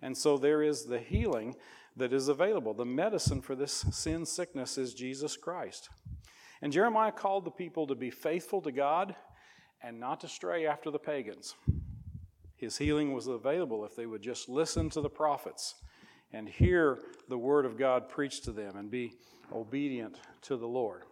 And 0.00 0.16
so 0.16 0.38
there 0.38 0.62
is 0.62 0.84
the 0.84 1.00
healing 1.00 1.56
that 1.96 2.12
is 2.12 2.28
available. 2.28 2.72
The 2.72 2.84
medicine 2.84 3.42
for 3.42 3.56
this 3.56 3.84
sin 3.90 4.24
sickness 4.24 4.78
is 4.78 4.94
Jesus 4.94 5.36
Christ. 5.36 5.90
And 6.62 6.72
Jeremiah 6.72 7.10
called 7.10 7.44
the 7.44 7.50
people 7.50 7.88
to 7.88 7.96
be 7.96 8.10
faithful 8.10 8.62
to 8.62 8.70
God 8.70 9.16
and 9.82 9.98
not 9.98 10.20
to 10.20 10.28
stray 10.28 10.66
after 10.66 10.92
the 10.92 10.98
pagans. 11.00 11.56
His 12.56 12.78
healing 12.78 13.12
was 13.12 13.26
available 13.26 13.84
if 13.84 13.96
they 13.96 14.06
would 14.06 14.22
just 14.22 14.48
listen 14.48 14.88
to 14.90 15.00
the 15.00 15.10
prophets 15.10 15.74
and 16.32 16.48
hear 16.48 17.00
the 17.28 17.38
word 17.38 17.66
of 17.66 17.76
God 17.76 18.08
preached 18.08 18.44
to 18.44 18.52
them 18.52 18.76
and 18.76 18.88
be 18.88 19.14
obedient 19.52 20.20
to 20.42 20.56
the 20.56 20.68
Lord. 20.68 21.02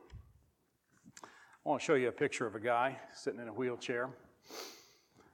I 1.69 1.71
want 1.71 1.83
to 1.83 1.85
show 1.85 1.97
you 1.97 2.09
a 2.09 2.13
picture 2.13 2.47
of 2.47 2.55
a 2.55 2.61
guy 2.61 2.97
sitting 3.15 3.41
in 3.41 3.49
a 3.49 3.53
wheelchair. 3.53 4.09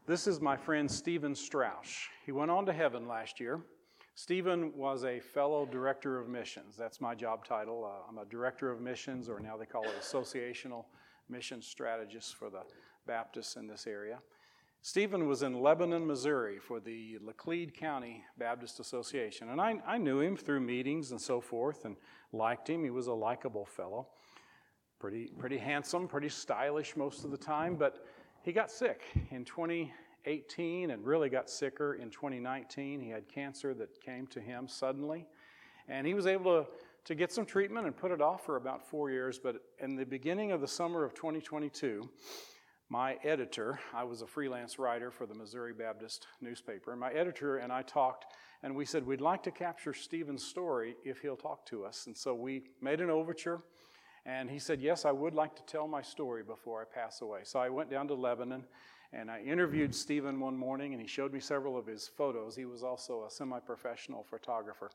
This 0.04 0.26
is 0.26 0.40
my 0.40 0.56
friend 0.56 0.90
Stephen 0.90 1.32
Strauss. 1.32 2.08
He 2.26 2.32
went 2.32 2.50
on 2.50 2.66
to 2.66 2.72
heaven 2.72 3.06
last 3.06 3.38
year. 3.38 3.60
Stephen 4.16 4.76
was 4.76 5.04
a 5.04 5.20
fellow 5.20 5.64
director 5.64 6.18
of 6.18 6.28
missions. 6.28 6.76
That's 6.76 7.00
my 7.00 7.14
job 7.14 7.44
title. 7.44 7.84
Uh, 7.84 8.08
I'm 8.08 8.18
a 8.18 8.24
director 8.24 8.68
of 8.72 8.80
missions, 8.80 9.28
or 9.28 9.38
now 9.38 9.56
they 9.56 9.64
call 9.64 9.84
it 9.84 9.92
associational 10.00 10.86
mission 11.28 11.62
strategist 11.62 12.34
for 12.34 12.50
the 12.50 12.62
Baptists 13.06 13.54
in 13.54 13.68
this 13.68 13.86
area. 13.86 14.18
Stephen 14.82 15.28
was 15.28 15.44
in 15.44 15.62
Lebanon, 15.62 16.04
Missouri 16.04 16.58
for 16.58 16.80
the 16.80 17.16
Laclede 17.24 17.74
County 17.74 18.24
Baptist 18.38 18.80
Association. 18.80 19.50
And 19.50 19.60
I, 19.60 19.76
I 19.86 19.98
knew 19.98 20.18
him 20.18 20.36
through 20.36 20.62
meetings 20.62 21.12
and 21.12 21.20
so 21.20 21.40
forth 21.40 21.84
and 21.84 21.94
liked 22.32 22.68
him. 22.68 22.82
He 22.82 22.90
was 22.90 23.06
a 23.06 23.14
likable 23.14 23.66
fellow. 23.66 24.08
Pretty, 25.04 25.26
pretty 25.38 25.58
handsome, 25.58 26.08
pretty 26.08 26.30
stylish 26.30 26.96
most 26.96 27.26
of 27.26 27.30
the 27.30 27.36
time, 27.36 27.76
but 27.76 28.06
he 28.40 28.52
got 28.52 28.70
sick 28.70 29.02
in 29.32 29.44
2018 29.44 30.92
and 30.92 31.04
really 31.04 31.28
got 31.28 31.50
sicker 31.50 31.96
in 31.96 32.08
2019. 32.08 33.02
He 33.02 33.10
had 33.10 33.28
cancer 33.28 33.74
that 33.74 34.00
came 34.00 34.26
to 34.28 34.40
him 34.40 34.66
suddenly. 34.66 35.26
And 35.90 36.06
he 36.06 36.14
was 36.14 36.26
able 36.26 36.64
to, 36.64 36.70
to 37.04 37.14
get 37.14 37.30
some 37.30 37.44
treatment 37.44 37.86
and 37.86 37.94
put 37.94 38.12
it 38.12 38.22
off 38.22 38.46
for 38.46 38.56
about 38.56 38.88
four 38.88 39.10
years. 39.10 39.38
But 39.38 39.56
in 39.78 39.94
the 39.94 40.06
beginning 40.06 40.52
of 40.52 40.62
the 40.62 40.68
summer 40.68 41.04
of 41.04 41.12
2022, 41.12 42.08
my 42.88 43.18
editor, 43.24 43.78
I 43.92 44.04
was 44.04 44.22
a 44.22 44.26
freelance 44.26 44.78
writer 44.78 45.10
for 45.10 45.26
the 45.26 45.34
Missouri 45.34 45.74
Baptist 45.74 46.28
newspaper, 46.40 46.92
and 46.92 47.00
my 47.00 47.12
editor 47.12 47.58
and 47.58 47.70
I 47.70 47.82
talked, 47.82 48.24
and 48.62 48.74
we 48.74 48.86
said 48.86 49.06
we'd 49.06 49.20
like 49.20 49.42
to 49.42 49.50
capture 49.50 49.92
Stephen's 49.92 50.42
story 50.42 50.96
if 51.04 51.20
he'll 51.20 51.36
talk 51.36 51.66
to 51.66 51.84
us. 51.84 52.06
And 52.06 52.16
so 52.16 52.34
we 52.34 52.62
made 52.80 53.02
an 53.02 53.10
overture, 53.10 53.60
and 54.26 54.50
he 54.50 54.58
said, 54.58 54.80
Yes, 54.80 55.04
I 55.04 55.12
would 55.12 55.34
like 55.34 55.54
to 55.56 55.62
tell 55.64 55.86
my 55.86 56.02
story 56.02 56.42
before 56.42 56.80
I 56.80 56.84
pass 56.84 57.20
away. 57.20 57.40
So 57.44 57.58
I 57.58 57.68
went 57.68 57.90
down 57.90 58.08
to 58.08 58.14
Lebanon 58.14 58.64
and 59.12 59.30
I 59.30 59.40
interviewed 59.42 59.94
Stephen 59.94 60.40
one 60.40 60.56
morning, 60.56 60.92
and 60.92 61.00
he 61.00 61.06
showed 61.06 61.32
me 61.32 61.38
several 61.38 61.76
of 61.78 61.86
his 61.86 62.08
photos. 62.08 62.56
He 62.56 62.64
was 62.64 62.82
also 62.82 63.24
a 63.24 63.30
semi 63.30 63.60
professional 63.60 64.24
photographer. 64.24 64.90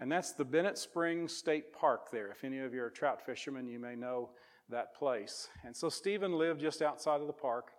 And 0.00 0.10
that's 0.10 0.32
the 0.32 0.44
Bennett 0.44 0.76
Springs 0.76 1.36
State 1.36 1.72
Park 1.72 2.10
there. 2.10 2.28
If 2.32 2.42
any 2.42 2.58
of 2.58 2.74
you 2.74 2.82
are 2.82 2.90
trout 2.90 3.24
fishermen, 3.24 3.68
you 3.68 3.78
may 3.78 3.94
know 3.94 4.30
that 4.70 4.92
place. 4.94 5.48
And 5.64 5.76
so 5.76 5.88
Stephen 5.88 6.32
lived 6.32 6.60
just 6.60 6.82
outside 6.82 7.20
of 7.20 7.28
the 7.28 7.32
park, 7.32 7.72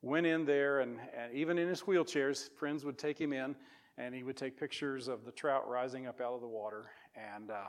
went 0.00 0.26
in 0.26 0.44
there, 0.44 0.80
and, 0.80 0.98
and 1.16 1.32
even 1.32 1.56
in 1.56 1.68
his 1.68 1.82
wheelchairs, 1.82 2.50
friends 2.56 2.84
would 2.84 2.98
take 2.98 3.20
him 3.20 3.32
in, 3.32 3.54
and 3.98 4.12
he 4.12 4.24
would 4.24 4.36
take 4.36 4.58
pictures 4.58 5.06
of 5.06 5.24
the 5.24 5.30
trout 5.30 5.68
rising 5.68 6.08
up 6.08 6.20
out 6.20 6.32
of 6.32 6.40
the 6.40 6.48
water. 6.48 6.86
And 7.14 7.52
uh, 7.52 7.66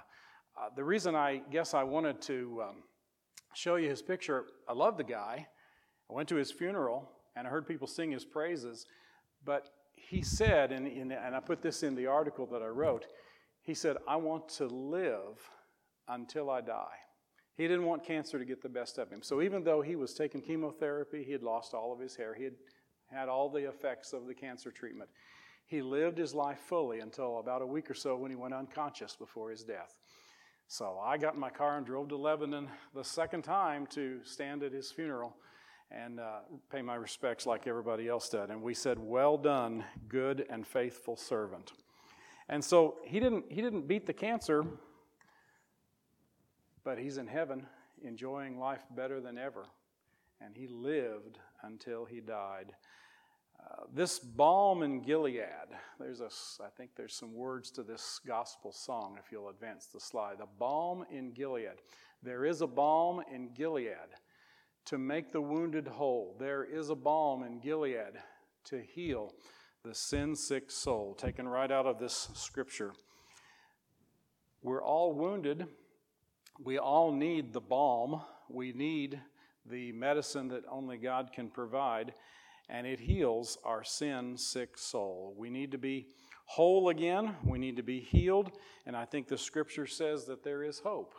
uh, 0.58 0.70
the 0.76 0.84
reason 0.84 1.16
I 1.16 1.42
guess 1.52 1.74
I 1.74 1.84
wanted 1.84 2.22
to 2.24 2.64
um, 2.70 2.76
show 3.54 3.76
you 3.76 3.90
his 3.90 4.02
picture, 4.02 4.46
I 4.68 4.74
love 4.74 4.98
the 4.98 5.04
guy. 5.04 5.48
I 6.10 6.14
went 6.14 6.30
to 6.30 6.36
his 6.36 6.52
funeral, 6.52 7.10
and 7.36 7.48
I 7.48 7.50
heard 7.50 7.68
people 7.68 7.88
sing 7.88 8.12
his 8.12 8.26
praises, 8.26 8.86
but 9.46 9.70
he 9.96 10.22
said, 10.22 10.72
and, 10.72 10.88
and 10.88 11.36
I 11.36 11.40
put 11.40 11.62
this 11.62 11.84
in 11.84 11.96
the 11.96 12.08
article 12.08 12.46
that 12.48 12.62
I 12.62 12.68
wrote, 12.68 13.06
he 13.62 13.74
said, 13.74 13.98
I 14.08 14.18
want 14.18 14.50
to 14.50 14.68
live 14.68 15.40
until 16.08 16.50
I 16.50 16.62
die. 16.62 16.98
He 17.56 17.68
didn't 17.68 17.86
want 17.86 18.06
cancer 18.06 18.38
to 18.40 18.46
get 18.46 18.62
the 18.62 18.70
best 18.70 18.98
of 18.98 19.10
him. 19.10 19.22
So 19.22 19.42
even 19.42 19.64
though 19.64 19.82
he 19.82 19.96
was 19.96 20.14
taking 20.14 20.42
chemotherapy, 20.42 21.24
he 21.24 21.32
had 21.32 21.44
lost 21.44 21.74
all 21.74 21.94
of 21.94 22.00
his 22.00 22.16
hair, 22.16 22.34
he 22.34 22.44
had 22.44 22.56
had 23.12 23.30
all 23.30 23.50
the 23.50 23.68
effects 23.70 24.12
of 24.12 24.28
the 24.28 24.34
cancer 24.34 24.72
treatment. 24.72 25.10
He 25.66 25.82
lived 25.82 26.18
his 26.18 26.34
life 26.34 26.60
fully 26.68 27.00
until 27.00 27.40
about 27.40 27.62
a 27.62 27.68
week 27.68 27.90
or 27.90 27.94
so 27.94 28.18
when 28.18 28.32
he 28.32 28.36
went 28.36 28.54
unconscious 28.54 29.16
before 29.16 29.52
his 29.52 29.64
death. 29.64 29.96
So 30.74 31.00
I 31.00 31.20
got 31.20 31.36
in 31.36 31.40
my 31.40 31.52
car 31.52 31.78
and 31.78 31.86
drove 31.86 32.08
to 32.08 32.18
Lebanon 32.18 32.68
the 32.96 33.04
second 33.04 33.44
time 33.44 33.86
to 33.92 34.22
stand 34.24 34.64
at 34.64 34.72
his 34.72 34.90
funeral 34.90 35.38
and 35.92 36.20
uh, 36.20 36.40
pay 36.72 36.82
my 36.82 36.96
respects 36.96 37.46
like 37.46 37.68
everybody 37.68 38.08
else 38.08 38.28
did. 38.28 38.50
And 38.50 38.60
we 38.60 38.74
said, 38.74 38.98
Well 38.98 39.38
done, 39.38 39.84
good 40.10 40.48
and 40.50 40.66
faithful 40.66 41.16
servant. 41.16 41.74
And 42.50 42.66
so 42.66 42.96
he 43.06 43.20
didn't, 43.20 43.46
he 43.52 43.62
didn't 43.62 43.88
beat 43.88 44.08
the 44.08 44.14
cancer, 44.14 44.66
but 46.84 46.98
he's 46.98 47.18
in 47.18 47.28
heaven 47.28 47.68
enjoying 48.04 48.58
life 48.58 48.82
better 48.96 49.22
than 49.22 49.38
ever. 49.38 49.66
And 50.42 50.58
he 50.58 50.66
lived 50.66 51.38
until 51.62 52.04
he 52.04 52.20
died. 52.20 52.74
Uh, 53.64 53.84
this 53.94 54.20
balm 54.20 54.84
in 54.84 55.02
Gilead, 55.02 55.70
there's 56.00 56.22
a, 56.22 56.30
I 56.64 56.70
think 56.76 56.92
there's 56.96 57.16
some 57.16 57.34
words 57.34 57.72
to 57.72 57.84
this 57.84 58.20
gospel 58.26 58.72
song 58.74 59.18
if 59.24 59.32
you'll 59.32 59.50
advance 59.50 59.86
the 59.86 60.00
slide. 60.00 60.40
The 60.40 60.48
balm 60.60 61.06
in 61.12 61.32
Gilead. 61.32 61.80
There 62.22 62.46
is 62.46 62.62
a 62.62 62.68
balm 62.68 63.22
in 63.32 63.54
Gilead 63.54 63.96
to 64.86 64.98
make 64.98 65.32
the 65.32 65.42
wounded 65.42 65.88
whole. 65.88 66.36
There 66.40 66.64
is 66.64 66.90
a 66.90 66.96
balm 66.96 67.44
in 67.44 67.60
Gilead 67.60 68.20
to 68.66 68.82
heal 68.82 69.34
the 69.84 69.94
sin 69.94 70.36
sick 70.36 70.72
soul, 70.72 71.14
taken 71.14 71.48
right 71.48 71.72
out 71.72 71.86
of 71.86 72.00
this 72.00 72.30
scripture. 72.34 72.94
We're 74.62 74.84
all 74.84 75.14
wounded. 75.14 75.68
We 76.64 76.78
all 76.78 77.12
need 77.12 77.52
the 77.52 77.62
balm. 77.62 78.22
We 78.50 78.72
need 78.72 79.20
the 79.66 79.92
medicine 79.92 80.48
that 80.50 80.64
only 80.70 80.98
God 80.98 81.32
can 81.34 81.50
provide, 81.50 82.14
and 82.74 82.88
it 82.88 83.00
heals 83.00 83.58
our 83.64 83.84
sin 83.84 84.36
sick 84.36 84.78
soul. 84.78 85.36
We 85.38 85.52
need 85.52 85.72
to 85.72 85.78
be 85.78 86.08
whole 86.46 86.90
again. 86.90 87.36
We 87.46 87.60
need 87.60 87.78
to 87.78 87.84
be 87.84 88.00
healed, 88.02 88.52
and 88.86 88.98
I 88.98 89.06
think 89.06 89.28
the 89.28 89.38
scripture 89.38 89.88
says 89.88 90.26
that 90.26 90.44
there 90.44 90.64
is 90.64 90.80
hope. 90.80 91.14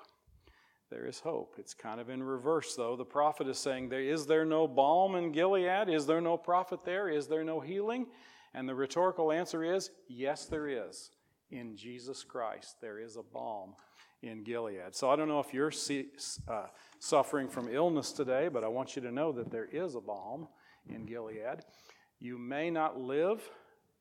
There 0.91 1.07
is 1.07 1.21
hope. 1.21 1.55
It's 1.59 1.73
kind 1.73 2.01
of 2.01 2.11
in 2.11 2.23
reverse, 2.23 2.75
though. 2.75 2.97
The 2.97 3.05
prophet 3.05 3.49
is 3.49 3.59
saying, 3.59 3.91
Is 3.93 4.27
there 4.27 4.45
no 4.45 4.69
balm 4.69 5.15
in 5.15 5.33
Gilead? 5.33 5.89
Is 5.89 6.07
there 6.07 6.21
no 6.21 6.37
prophet 6.37 6.81
there? 6.85 7.09
Is 7.09 7.27
there 7.29 7.45
no 7.45 7.61
healing? 7.61 8.07
And 8.53 8.69
the 8.69 8.75
rhetorical 8.75 9.33
answer 9.33 9.65
is 9.65 9.91
yes, 10.09 10.45
there 10.47 10.69
is. 10.69 11.11
In 11.51 11.77
Jesus 11.77 12.25
Christ, 12.25 12.77
there 12.81 12.99
is 12.99 13.17
a 13.17 13.23
balm 13.23 13.75
in 14.23 14.43
Gilead. 14.43 14.95
So 14.95 15.09
I 15.09 15.17
don't 15.17 15.29
know 15.29 15.41
if 15.41 15.55
you're 15.55 15.73
uh, 16.49 16.67
suffering 16.99 17.49
from 17.49 17.69
illness 17.69 18.13
today, 18.13 18.49
but 18.49 18.65
I 18.65 18.69
want 18.69 18.97
you 18.97 19.03
to 19.03 19.13
know 19.13 19.33
that 19.33 19.51
there 19.51 19.67
is 19.67 19.95
a 19.95 20.01
balm 20.01 20.49
in 20.89 21.07
Gilead. 21.07 21.65
You 22.19 22.39
may 22.39 22.71
not 22.71 22.99
live 22.99 23.49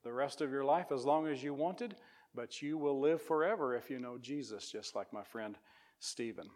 the 0.04 0.14
rest 0.14 0.42
of 0.42 0.52
your 0.52 0.64
life 0.64 0.92
as 0.92 1.06
long 1.06 1.28
as 1.28 1.44
you 1.44 1.54
wanted, 1.54 1.96
but 2.36 2.62
you 2.62 2.78
will 2.78 3.00
live 3.00 3.22
forever 3.22 3.76
if 3.76 3.90
you 3.90 4.00
know 4.00 4.18
Jesus, 4.18 4.72
just 4.72 4.96
like 4.96 5.12
my 5.14 5.24
friend 5.24 5.58
Stephen. 6.00 6.50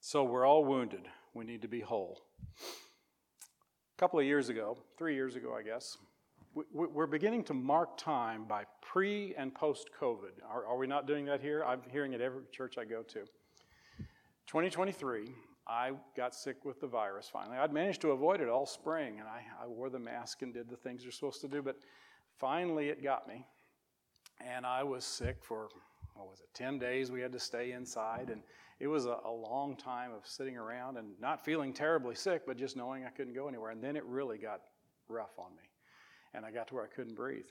So 0.00 0.24
we're 0.24 0.46
all 0.46 0.64
wounded. 0.64 1.08
We 1.34 1.44
need 1.44 1.62
to 1.62 1.68
be 1.68 1.80
whole. 1.80 2.20
A 2.40 3.98
couple 3.98 4.18
of 4.18 4.24
years 4.24 4.48
ago, 4.48 4.78
three 4.96 5.14
years 5.14 5.36
ago, 5.36 5.54
I 5.54 5.62
guess, 5.62 5.96
we're 6.72 7.06
beginning 7.06 7.44
to 7.44 7.54
mark 7.54 7.96
time 7.96 8.44
by 8.44 8.64
pre 8.82 9.34
and 9.36 9.54
post 9.54 9.90
COVID. 10.00 10.42
Are, 10.48 10.66
are, 10.66 10.76
we 10.76 10.88
not 10.88 11.06
doing 11.06 11.26
that 11.26 11.40
here? 11.40 11.62
I'm 11.64 11.80
hearing 11.90 12.12
it 12.12 12.20
every 12.20 12.42
church 12.50 12.76
I 12.76 12.84
go 12.84 13.02
to. 13.02 13.20
2023, 14.46 15.32
I 15.70 15.92
got 16.16 16.34
sick 16.34 16.64
with 16.64 16.80
the 16.80 16.88
virus 16.88 17.28
finally. 17.32 17.56
I'd 17.56 17.72
managed 17.72 18.00
to 18.00 18.10
avoid 18.10 18.40
it 18.40 18.48
all 18.48 18.66
spring, 18.66 19.20
and 19.20 19.28
I, 19.28 19.44
I 19.62 19.68
wore 19.68 19.88
the 19.88 20.00
mask 20.00 20.42
and 20.42 20.52
did 20.52 20.68
the 20.68 20.76
things 20.76 21.04
you're 21.04 21.12
supposed 21.12 21.40
to 21.42 21.48
do, 21.48 21.62
but 21.62 21.76
finally 22.38 22.88
it 22.88 23.04
got 23.04 23.28
me. 23.28 23.46
And 24.44 24.66
I 24.66 24.82
was 24.82 25.04
sick 25.04 25.36
for, 25.42 25.68
what 26.14 26.28
was 26.28 26.40
it, 26.40 26.48
10 26.54 26.80
days 26.80 27.12
we 27.12 27.20
had 27.20 27.30
to 27.32 27.38
stay 27.38 27.70
inside. 27.70 28.30
And 28.32 28.42
it 28.80 28.88
was 28.88 29.06
a, 29.06 29.18
a 29.24 29.30
long 29.30 29.76
time 29.76 30.10
of 30.12 30.26
sitting 30.26 30.56
around 30.56 30.96
and 30.96 31.10
not 31.20 31.44
feeling 31.44 31.72
terribly 31.72 32.16
sick, 32.16 32.42
but 32.46 32.56
just 32.56 32.76
knowing 32.76 33.04
I 33.04 33.10
couldn't 33.10 33.34
go 33.34 33.46
anywhere. 33.46 33.70
And 33.70 33.82
then 33.82 33.94
it 33.94 34.04
really 34.06 34.38
got 34.38 34.62
rough 35.08 35.38
on 35.38 35.54
me 35.54 35.70
and 36.34 36.44
I 36.44 36.50
got 36.50 36.68
to 36.68 36.74
where 36.74 36.84
I 36.84 36.88
couldn't 36.88 37.14
breathe. 37.14 37.46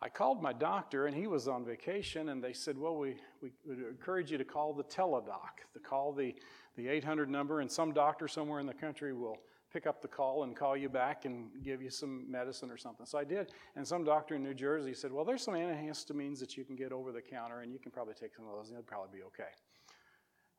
I 0.00 0.08
called 0.08 0.42
my 0.42 0.52
doctor, 0.52 1.06
and 1.06 1.16
he 1.16 1.28
was 1.28 1.46
on 1.46 1.64
vacation, 1.64 2.30
and 2.30 2.42
they 2.42 2.52
said, 2.52 2.76
Well, 2.76 2.96
we, 2.96 3.16
we 3.40 3.52
would 3.64 3.78
encourage 3.78 4.32
you 4.32 4.38
to 4.38 4.44
call 4.44 4.72
the 4.72 4.82
teledoc, 4.82 5.62
to 5.74 5.78
call 5.78 6.12
the, 6.12 6.34
the 6.76 6.88
800 6.88 7.28
number, 7.28 7.60
and 7.60 7.70
some 7.70 7.92
doctor 7.92 8.28
somewhere 8.28 8.60
in 8.60 8.66
the 8.66 8.74
country 8.74 9.12
will 9.12 9.38
pick 9.72 9.86
up 9.86 10.02
the 10.02 10.08
call 10.08 10.44
and 10.44 10.54
call 10.54 10.76
you 10.76 10.88
back 10.88 11.24
and 11.24 11.48
give 11.64 11.80
you 11.80 11.90
some 11.90 12.30
medicine 12.30 12.70
or 12.70 12.76
something. 12.76 13.06
So 13.06 13.18
I 13.18 13.24
did. 13.24 13.52
And 13.74 13.86
some 13.86 14.04
doctor 14.04 14.34
in 14.34 14.42
New 14.42 14.54
Jersey 14.54 14.94
said, 14.94 15.12
Well, 15.12 15.24
there's 15.24 15.42
some 15.42 15.54
antihistamines 15.54 16.38
that 16.40 16.56
you 16.56 16.64
can 16.64 16.76
get 16.76 16.92
over 16.92 17.12
the 17.12 17.22
counter, 17.22 17.60
and 17.60 17.72
you 17.72 17.78
can 17.78 17.90
probably 17.90 18.14
take 18.14 18.34
some 18.34 18.46
of 18.46 18.52
those, 18.52 18.68
and 18.68 18.78
it'll 18.78 18.86
probably 18.86 19.18
be 19.18 19.24
okay. 19.24 19.50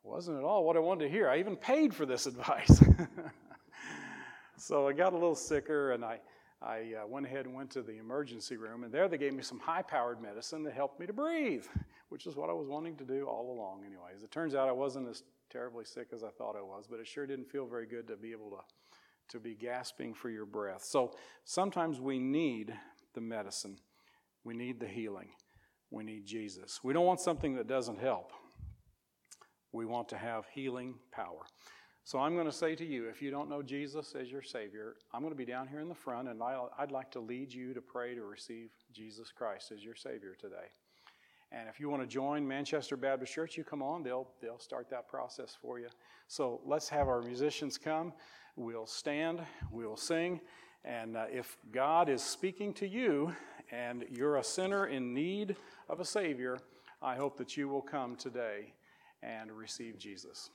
Wasn't 0.04 0.38
at 0.38 0.44
all 0.44 0.66
what 0.66 0.76
I 0.76 0.80
wanted 0.80 1.06
to 1.06 1.10
hear. 1.10 1.30
I 1.30 1.40
even 1.40 1.56
paid 1.56 1.94
for 1.94 2.06
this 2.06 2.26
advice. 2.28 2.84
so 4.58 4.88
I 4.88 4.94
got 4.94 5.14
a 5.14 5.16
little 5.16 5.36
sicker, 5.36 5.92
and 5.92 6.04
I 6.04 6.20
I 6.66 6.94
uh, 7.04 7.08
went 7.08 7.26
ahead 7.26 7.46
and 7.46 7.54
went 7.54 7.72
to 7.72 7.82
the 7.82 7.98
emergency 7.98 8.56
room, 8.56 8.84
and 8.84 8.94
there 8.94 9.10
they 9.10 9.18
gave 9.18 9.34
me 9.34 9.44
some 9.44 9.60
high 9.60 9.82
powered 9.82 10.22
medicine 10.22 10.64
that 10.64 10.74
helped 10.74 11.00
me 11.00 11.06
to 11.06 11.14
breathe, 11.14 11.66
which 12.10 12.26
is 12.26 12.36
what 12.36 12.50
I 12.50 12.54
was 12.54 12.70
wanting 12.70 12.96
to 12.98 13.04
do 13.04 13.26
all 13.26 13.52
along, 13.52 13.84
anyways. 13.86 14.24
It 14.24 14.32
turns 14.32 14.56
out 14.56 14.70
I 14.70 14.74
wasn't 14.74 15.10
as 15.10 15.24
terribly 15.50 15.84
sick 15.84 16.08
as 16.14 16.24
I 16.24 16.30
thought 16.30 16.56
I 16.56 16.62
was, 16.62 16.86
but 16.90 17.00
it 17.00 17.08
sure 17.08 17.28
didn't 17.28 17.52
feel 17.52 17.66
very 17.68 17.86
good 17.86 18.08
to 18.08 18.16
be 18.16 18.32
able 18.32 18.52
to, 18.52 18.64
to 19.30 19.40
be 19.40 19.56
gasping 19.56 20.14
for 20.14 20.30
your 20.30 20.46
breath. 20.46 20.84
So 20.84 21.12
sometimes 21.44 22.00
we 22.00 22.18
need 22.18 22.74
the 23.14 23.22
medicine, 23.22 23.78
we 24.46 24.54
need 24.54 24.80
the 24.80 24.88
healing, 24.88 25.30
we 25.92 26.04
need 26.06 26.26
Jesus. 26.26 26.80
We 26.82 26.94
don't 26.94 27.06
want 27.06 27.20
something 27.20 27.56
that 27.56 27.68
doesn't 27.68 28.00
help, 28.00 28.32
we 29.74 29.86
want 29.86 30.08
to 30.10 30.18
have 30.18 30.46
healing 30.54 30.96
power. 31.12 31.46
So 32.06 32.20
I'm 32.20 32.34
going 32.34 32.48
to 32.48 32.52
say 32.52 32.76
to 32.76 32.86
you, 32.86 33.08
if 33.08 33.22
you 33.22 33.32
don't 33.32 33.50
know 33.50 33.62
Jesus 33.62 34.14
as 34.14 34.30
your 34.30 34.42
Savior, 34.42 34.98
I'm 35.14 35.22
going 35.22 35.32
to 35.32 35.38
be 35.38 35.46
down 35.46 35.70
here 35.70 35.80
in 35.80 35.88
the 35.88 35.96
front, 35.96 36.28
and 36.28 36.42
I'd 36.44 36.92
like 36.92 37.10
to 37.12 37.22
lead 37.22 37.54
you 37.54 37.74
to 37.74 37.82
pray 37.82 38.14
to 38.14 38.24
receive 38.24 38.72
Jesus 38.92 39.32
Christ 39.32 39.72
as 39.72 39.86
your 39.86 39.96
Savior 39.96 40.36
today. 40.38 40.68
And 41.54 41.70
if 41.70 41.80
you 41.80 41.90
want 41.90 42.02
to 42.02 42.08
join 42.08 42.46
Manchester 42.46 42.98
Baptist 42.98 43.32
Church, 43.32 43.58
you 43.58 43.64
come 43.64 43.82
on. 43.82 44.04
They'll, 44.04 44.28
they'll 44.42 44.60
start 44.60 44.90
that 44.90 45.08
process 45.08 45.56
for 45.62 45.80
you. 45.80 45.88
So 46.28 46.60
let's 46.66 46.90
have 46.90 47.08
our 47.08 47.22
musicians 47.22 47.78
come. 47.78 48.12
We'll 48.58 48.88
stand, 48.88 49.42
we'll 49.72 49.96
sing, 49.96 50.42
And 50.84 51.16
uh, 51.16 51.26
if 51.32 51.58
God 51.72 52.10
is 52.10 52.22
speaking 52.22 52.74
to 52.76 52.88
you 52.88 53.34
and 53.72 54.04
you're 54.10 54.38
a 54.38 54.44
sinner 54.44 54.88
in 54.88 55.14
need 55.14 55.56
of 55.88 56.00
a 56.00 56.06
Savior, 56.06 56.60
I 57.02 57.16
hope 57.16 57.38
that 57.38 57.56
you 57.56 57.70
will 57.70 57.82
come 57.82 58.16
today 58.16 58.74
and 59.22 59.52
receive 59.52 59.98
Jesus. 59.98 60.50